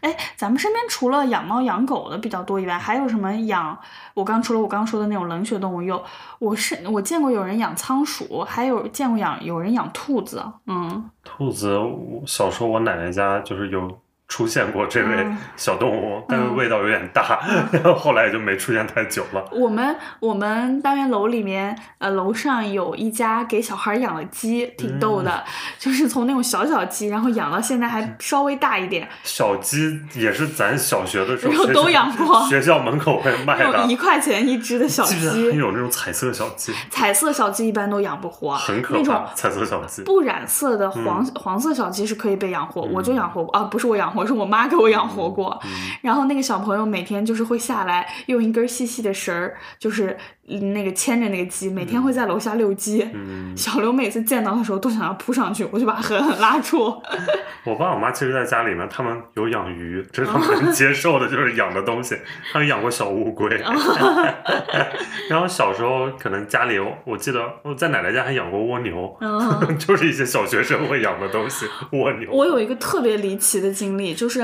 [0.00, 3.78] 哎，咱们身边除了养猫养狗的比较多以外，还有什么养？
[4.14, 6.02] 我刚除了我刚说的那种冷血动物，有
[6.38, 13.98] 我是我见过有人养仓鼠，还有见过养有人养兔子，嗯，兔子，我小时候我奶奶家就是有
[14.28, 15.36] 出现过这位嗯。
[15.56, 17.40] 小动物，但是味道有点大，
[17.72, 19.44] 然 后后来也就没出现太久了。
[19.52, 25.42] 我们我们单元楼里面，呃，楼上有一家给小孩养了鸡，挺逗的，嗯。
[25.78, 32.46] 就是从那种小小鸡，然后养到现在还稍微大一点，小鸡也是咱小学的时候 都养过。
[32.48, 39.34] 学校门口会卖的，一块钱一只的小鸡，有那种彩色小鸡，彩色小鸡一般都养不活，很可那种怕。
[39.34, 41.32] 彩色小鸡，不染色的黄、嗯。
[41.36, 45.58] 黄色小鸡是可以被养活，我就养活过啊，不是我养活，是我妈给我养活过。
[45.64, 45.70] 嗯
[46.02, 50.16] 然后那个小朋友每天就是会下来，用一根细细的绳儿，就是
[50.48, 53.02] 嗯那个牵着那个鸡，每天会在楼下遛鸡。
[53.12, 57.02] 嗯， 小刘每次见到的时候都想要扑上去，我就把他狠狠拉住。
[57.66, 62.16] 我爸我妈其实在家里面，他们有养鱼，这是他们能接受的，就是养的东西。
[62.52, 63.48] 他们养过小乌龟，
[65.28, 72.30] 然后小时候可能家里有，我记得我在奶奶家还养过蜗牛，嗯，就是一些小学生会养的东西，蜗牛。
[72.30, 74.42] 我有一个特别离奇的经历，就是，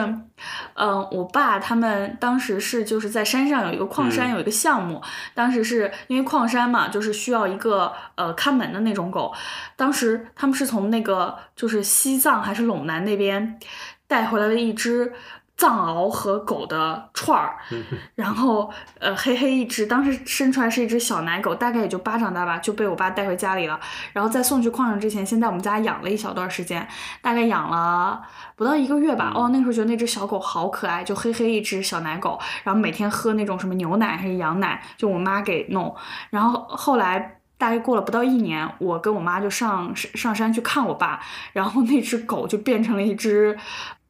[0.74, 5.02] 嗯、我爸他们当时是就是在山上有一个矿山嗯有一个项目，
[5.34, 9.32] 当时是因为矿山嘛，就是需要一个呃看门的那种狗，
[9.76, 13.58] 当时他们是从那个就是西藏还是陇南那边
[14.06, 15.12] 带回来了一只。
[15.56, 17.56] 藏獒和狗的串儿，
[18.16, 23.78] 然后呃黑黑一只，当时生出来是一只小奶狗，大概也就巴掌大吧，就被我爸带回家里了。
[24.12, 26.88] 然后在送去矿上之前，先在我们家养了一小段时间，
[27.20, 28.20] 大概养了
[28.56, 29.32] 不到一个月吧。
[29.36, 35.94] 哦，那个时候觉得那只小狗好可爱，就黑黑一只小奶狗，然后每天喝那种什么牛奶还是羊奶，就我妈给弄。
[36.30, 41.20] 然后后来大概过了不到一年，我跟我妈就上上山去看我爸，
[41.52, 43.56] 然后那只狗就变成了一只。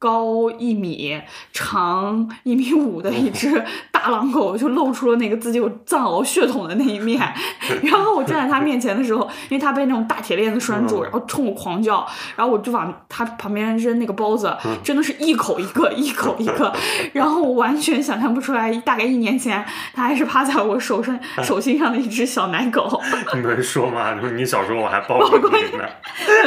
[0.02, 1.16] 高一米、
[1.52, 7.20] 长一米五的一只大狼狗，就露出了那个自己有藏獒血统的那一面。
[7.84, 16.72] 然后我站在它面前的时候，因为它被那种大铁链子拴住，嗯然后冲我狂叫，然后我就往它旁边扔那个包子，嗯真的是一口一个，一口一个。
[17.14, 23.00] 然后我完全想象不出来，大概一年前它还是趴在我手上手心上的一只小奶狗。
[23.34, 24.14] 你没说吗？
[24.20, 25.84] 就是你小时候我还抱过你呢。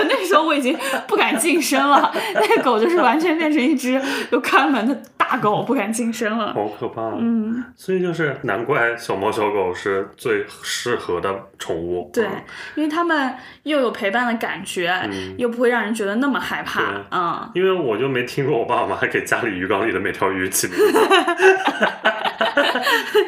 [0.10, 0.78] 那时候我已经
[1.08, 4.00] 不敢近身了，那狗就是完全变成一只
[4.32, 6.54] 有看门的大狗，不敢近身了。
[6.54, 7.02] 好可怕！
[7.20, 12.10] 嗯，所以就是难怪小猫小狗是最适合的宠物。
[12.14, 12.32] 对嗯，
[12.76, 16.82] 因为它们又有陪伴的感觉，嗯又不会让人觉得那么害怕。
[17.12, 21.00] 嗯，因为我就没听过我爸妈给家里鱼缸里的每条鱼起名字，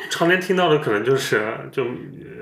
[0.09, 1.41] 常年听到的可能就是
[1.71, 1.89] 就呃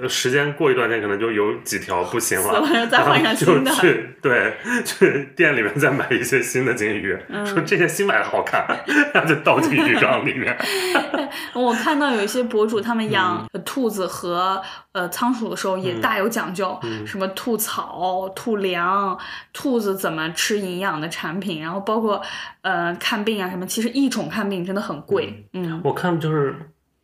[0.07, 8.65] 时间过一段时间可能就有几条不行了，死了然后再换上然后新的就去对去店里面再买一些新的金鱼，嗯说这些新买的好看，
[9.13, 10.57] 然后就倒进鱼缸里面。
[11.53, 19.17] 我看到有一些博主他们养兔子和呃仓鼠的时候也大有讲究，嗯什么兔草、兔粮、
[19.53, 22.21] 兔子怎么吃营养的产品，然后包括
[22.61, 25.81] 呃看病啊什么，其实异宠看病真的很贵，嗯。
[25.83, 26.55] 我看就是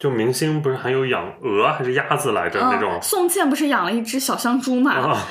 [0.01, 4.93] 就明星不是还有养鹅还是鸭子来着、那种嗯，宋茜不是养了一只小香猪嘛？
[4.97, 5.27] 啊，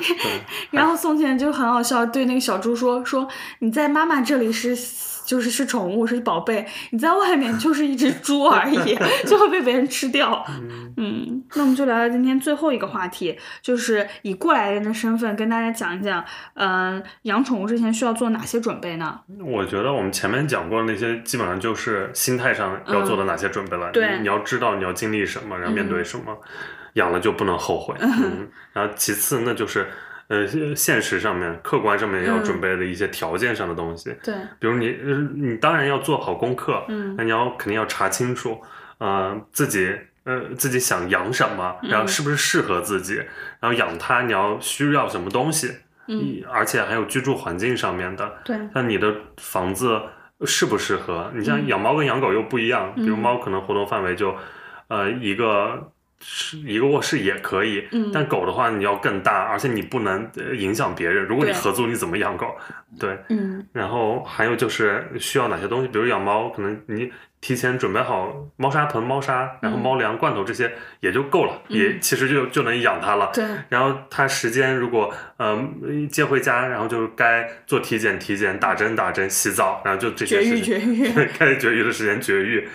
[0.72, 3.28] 然后宋茜就很好笑，对那个小猪说：“说
[3.58, 4.74] 你在妈妈这里是
[5.24, 10.44] 就是是宠物是宝贝，你在外面就是一只猪而已， 就会被别人吃掉。”
[10.96, 16.22] 嗯，那我们就聊聊今天最后一个话题，就是以过来人的身份跟大家讲一讲，
[16.54, 19.20] 嗯、养宠物之前需要做哪些准备呢？
[19.44, 23.90] 我觉得我们前面讲过的那些，基本上就是心态上要做的哪些准备了。
[23.90, 26.36] 嗯对你你要知道你要经历什么，然后面对什么，
[26.94, 27.94] 养了就不能后悔。
[28.00, 29.86] 嗯，然后其次那就是。
[30.32, 32.42] 呃，现实上面、客观上面要嗯。
[32.44, 37.14] 准备的一些条件上的东西，对，比如你，呃你当然要做好功课，嗯。
[37.18, 38.58] 那你要肯定要查清楚，
[38.96, 42.08] 呃，自己呃自己想养什么，然后嗯。
[42.08, 43.16] 是不是适合自己，
[43.60, 45.70] 然后养它你要需要什么东西，
[46.08, 50.00] 嗯，而且还有居住环境上面的，对，那你的房子
[50.46, 51.30] 适不适合？
[51.34, 51.66] 你像嗯。
[51.66, 53.18] 养猫跟养狗又不一样，比如嗯。
[53.18, 54.34] 猫可能活动范围就，
[54.88, 55.92] 呃，一个
[56.22, 61.24] 是一个卧室也可以，嗯但狗的话你要更大，而且你不能呃影响别人。
[61.26, 62.56] 如果你合租，你怎么养狗？
[62.98, 73.30] 对，嗯然后还有就是需要哪些东西，比如养猫，可能你提前准备好猫砂盆、猫砂，然后嗯猫粮、罐头这些也就够了，嗯也其实就就能养它了。
[73.34, 80.64] 对，然后它时间如果嗯接回家，然后就该做体检体检、打针打针、洗澡，然后就这些绝育事情。
[80.64, 82.68] 绝育， 该绝育的时间绝育。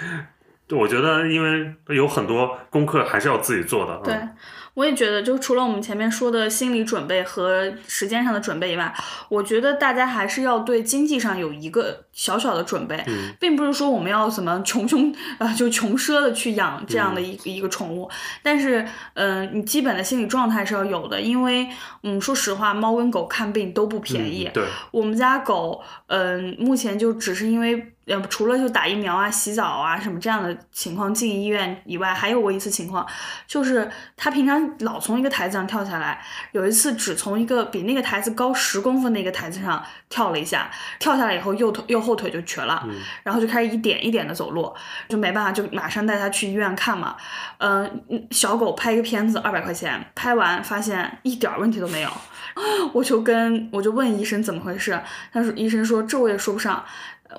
[0.71, 3.97] 我觉得，因为有很多功课还是要自己做的。
[4.03, 4.35] 对嗯，
[4.73, 8.93] 我也觉得，就除了我们前面说的心理准备和时间上的准备以外，
[9.29, 18.09] 我觉得大家还是要对经济上有一个小小的准备，嗯并不是说我们要怎么穷凶呃就穷奢的去养这样的一个、一个宠物，
[18.43, 18.81] 但是
[19.13, 21.67] 嗯、呃你基本的心理状态是要有的，因为
[22.03, 24.45] 嗯，说实话，猫跟狗看病都不便宜。
[24.47, 33.05] 嗯对，我们家狗，嗯、目前就只是因为，呃，除了就打疫苗啊、洗澡啊什么这样的情况进医院以外，还有过一次情况，
[33.45, 36.23] 就是他平常老从一个台子上跳下来，
[36.53, 44.73] 有一次只从一个比那个台子高十公分的一个台子上跳了一下，跳下来以后右腿右后腿就瘸了，嗯然后就开始一点一点的走路，
[45.09, 47.17] 就没办法，就马上带他去医院看嘛。
[47.57, 52.09] 嗯、小狗拍一个片子二百块钱，拍完发现一点问题都没有，
[52.93, 54.97] 我就跟我就问医生怎么回事，
[55.33, 56.85] 他说医生说这我也说不上。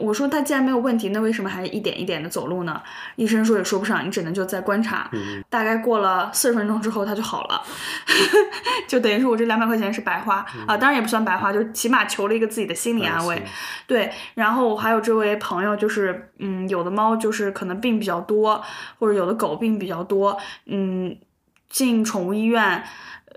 [0.01, 2.81] 我说他既然没有问题，那为什么还一点一点的走路呢？
[3.17, 5.09] 医生说也说不上，你只能就再观察。
[5.13, 7.63] 嗯大概过了四十分钟之后，他就好了，
[8.87, 13.37] 就等于说我这两百块钱是白花、啊，当然也不算白花，就是起码求了一个自己的心理安慰。
[13.37, 13.49] 嗯
[13.87, 18.63] 对，然后还有这位朋友，就是嗯，有的猫就是可能病比较多，
[18.99, 21.17] 或者有的狗病比较多，嗯，
[21.71, 22.85] 进宠物医院。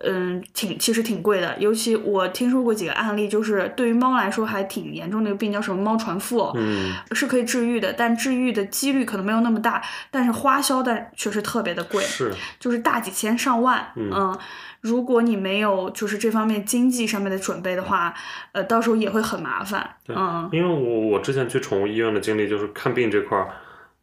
[0.04, 14.38] 嗯，挺其实挺贵的，尤其我听说过几个案例，就是对于猫来说还挺严重的一个病，叫什么猫传腹，嗯，是可以治愈的，但治愈的几率可能没有那么大，但是花销但确实特别的贵，是，就是大几千上万，嗯
[14.82, 18.12] 如果你没有就是这方面经济上面的准备的话，
[18.52, 23.48] 呃，到时候也会很麻烦，对嗯，因为我我之前去宠物医院的经历就是看病这块儿，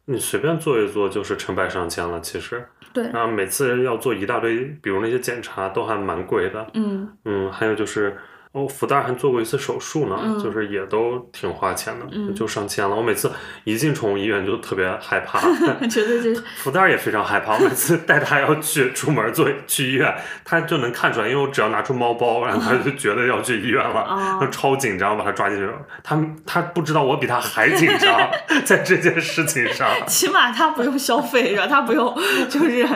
[0.05, 2.65] 你随便做一做就是成百上千了，其实。
[2.93, 6.67] 对，然后每次要做一大堆，比如那些检查都还蛮贵的。
[6.73, 8.17] 嗯嗯，还有就是。
[8.51, 12.95] 哦，福袋还做过一次手术呢，嗯就是也都挺花钱的，嗯就上千了。
[12.95, 13.31] 我每次
[13.63, 15.39] 一进宠物医院就特别害怕，
[15.87, 20.11] 觉得这福袋也非常害怕，我每次带它要去出门做去医院，
[20.43, 25.69] 它就能看出来，因为我只要拿出猫包，然后它就觉得要去医院了，超紧张，把它抓进去。
[26.03, 28.31] 它它不知道我比它还紧张，
[28.65, 31.67] 在这件事情上， 起码它不用消费是吧？
[31.69, 32.11] 它不用
[32.49, 32.87] 就是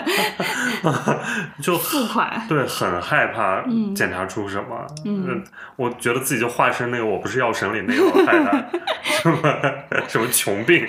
[1.61, 4.83] 就付款，对很害怕嗯检查出什么。
[5.75, 8.69] 我觉得自己就化身那个我不是药神里那个老太太，
[9.21, 9.37] 什么
[10.07, 10.85] 什么穷病，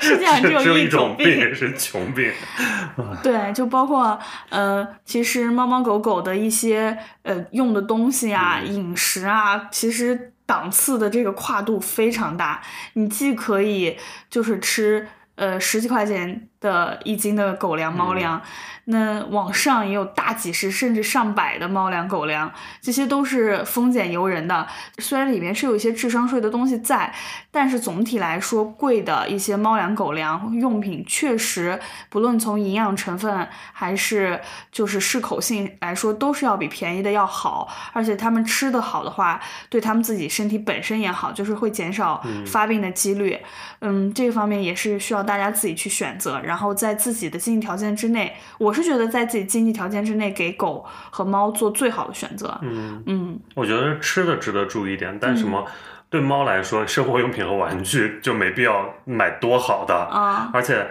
[0.00, 1.54] 世界上只只有一种病。
[1.54, 2.32] 是穷病。
[3.22, 4.18] 对，就包括
[4.50, 12.60] 呃，其实猫猫狗狗的一些呃用的东西啊、嗯饮食啊，其实档次的这个跨度非常大。
[12.94, 13.96] 你既可以
[14.28, 18.40] 就是吃呃十几块钱的一斤的狗粮、猫粮，
[18.84, 24.66] 那网上也有大几十甚至上百的猫粮、狗粮，这些都是丰俭由人的。
[24.98, 27.12] 虽然里面是有一些智商税的东西在，
[27.50, 31.78] 但是总体来说，贵的一些猫粮、狗粮用品，确实
[32.08, 34.40] 不论从营养成分还是
[34.70, 37.68] 就是适口性来说，都是要比便宜的要好。
[37.92, 43.38] 而且他们吃的好的话，对他们自己身体本身也好，就是会减少发病的几率。
[43.80, 52.58] 嗯，这个方面也是需要大家自己去选择，然后在自己的经济条件之内，我是觉得在自己经济条件之内给狗和猫做最好的选择。
[52.62, 55.64] 嗯，嗯，我觉得吃的值得注意一点，但什么？
[56.10, 60.86] 对猫来说，生活用品和玩具就没必要买多好的，啊，而且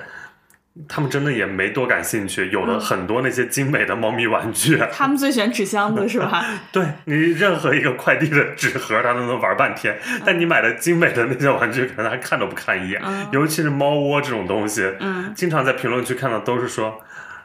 [0.88, 2.49] 他们真的也没多感兴趣。
[2.49, 6.45] 有了嗯很多那些精美的猫咪玩具， 他们最喜欢纸箱子是吧？
[6.72, 9.98] 对你任何一个快递的纸盒，他都能玩半天。
[10.26, 13.02] 但你买的精美的那些玩具，可能还看都不看一眼。
[13.06, 16.99] 嗯尤其是猫窝这种东西，嗯，经常在评论区看到都是说。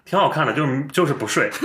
[0.08, 1.50] 挺好看的，就是就是不睡。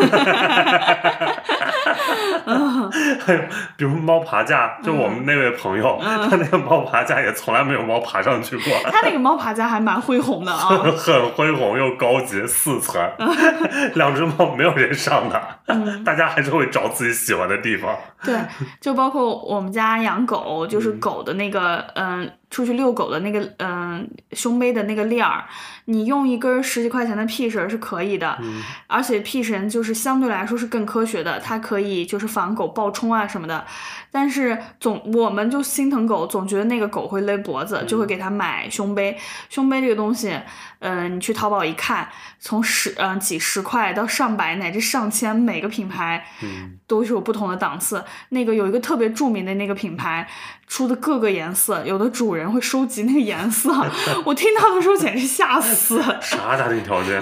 [3.26, 3.40] 还有，
[3.78, 10.68] 比如猫爬架，就我们那位朋友，嗯 他那个猫爬架也从来没有猫爬上去过，他那个猫爬架还蛮恢宏的啊。
[10.98, 13.02] 很恢宏又高级，四层，
[13.96, 17.96] 两只猫没有人上的，嗯大家还是会找自己喜欢的地方。
[18.24, 18.40] 对，
[18.80, 25.46] 就包括我们家养狗，就是嗯狗的那个，嗯、出去遛狗的那个，嗯、胸杯的那个链儿，
[25.86, 33.66] 你用一根十几块钱的屁绳是可以的，嗯而且屁绳就是相对来说是更科学的，它可以就是防狗暴冲啊什么的。
[34.12, 39.18] 但是总我们就心疼狗，总觉得那个狗会勒脖子，就会给它买胸背。
[39.50, 40.38] 胸背这个东西，
[40.82, 42.10] 嗯、你去淘宝一看，
[42.40, 48.04] 从十嗯、几十块到上百乃至上千，每个品牌嗯，都是有不同的档次。
[48.30, 50.28] 那个有一个特别著名的那个品牌
[50.68, 53.72] 出的各个颜色，有的主人会收集那个颜色，
[54.26, 56.02] 我听到的时候简直吓死。
[56.22, 57.22] 啥家庭条件？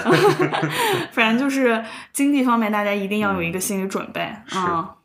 [1.11, 1.83] 反正就是
[2.13, 4.95] 经济方面，大家一定要有一个心理准备是啊、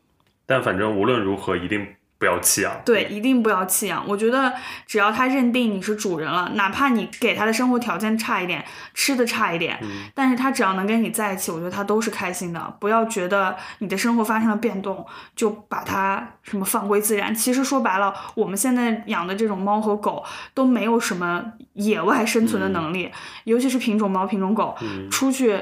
[0.45, 1.85] 但反正无论如何，一定
[2.17, 2.73] 不要弃养。
[2.85, 4.07] 对，一定不要弃养。
[4.07, 4.53] 我觉得
[4.87, 8.63] 只要他认定你是主人了，哪怕你给他的生活条件差一点，
[8.93, 12.77] 吃的差一点，嗯但是他只要能跟你在一起，我觉得他都是开心的。
[12.79, 15.05] 不要觉得你的生活发生了变动，
[15.35, 17.33] 就把它什么放归自然。
[17.35, 20.23] 其实说白了，我们现在养的这种猫和狗
[20.53, 21.43] 都没有什么
[21.73, 23.11] 野外生存的能力，
[23.43, 25.61] 尤其是品种猫、品种狗，嗯，出去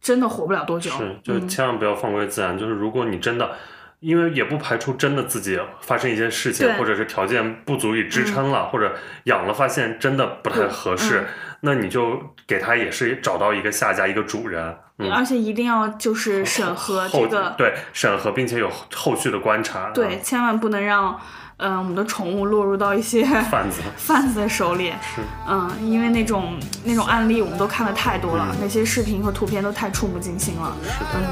[0.00, 0.90] 真的活不了多久。
[0.90, 2.58] 是，就千万不要放归自然。
[2.58, 3.56] 就是如果你真的，
[4.04, 8.94] 因为也不排除真的自己发生一些事情，或者是条件不足以支撑了，或者
[9.24, 11.26] 养了发现真的不太合适，嗯
[11.66, 14.76] 那你就给它也是找到一个下家一个主人。
[14.98, 19.90] 嗯，而且一定要就是审核后这个，对审核，并且有后续的观察。
[19.90, 21.18] 对，嗯，千万不能让，
[21.58, 24.90] 嗯、我们的宠物落入到一些 贩子 贩子的手里。
[25.14, 30.76] 是嗯，因为那种那种案例我们都看的太多了，嗯那些视频和图片都太触目惊心了。
[31.14, 31.22] 嗯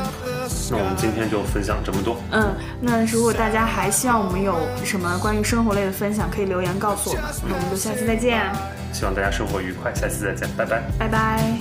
[0.70, 2.16] 那我们今天就分享这么多。
[2.30, 7.24] 嗯，那如果大家还希望我们有什么关于生活类的分享，可以留言告诉我们。
[7.48, 8.50] 那我们就下期再见，
[8.92, 10.82] 希望大家生活愉快，下期再见，拜拜。
[10.98, 11.58] 拜拜。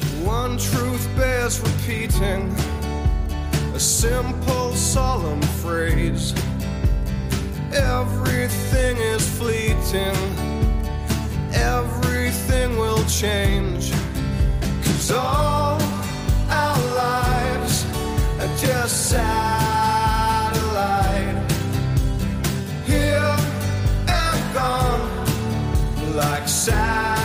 [7.73, 10.15] Everything is fleeting,
[11.53, 13.91] everything will change.
[14.83, 15.81] Cause all
[16.49, 17.85] our lives
[18.39, 19.31] are just satellite.
[22.85, 23.35] Here
[24.07, 25.09] and gone
[26.15, 27.20] like satellite,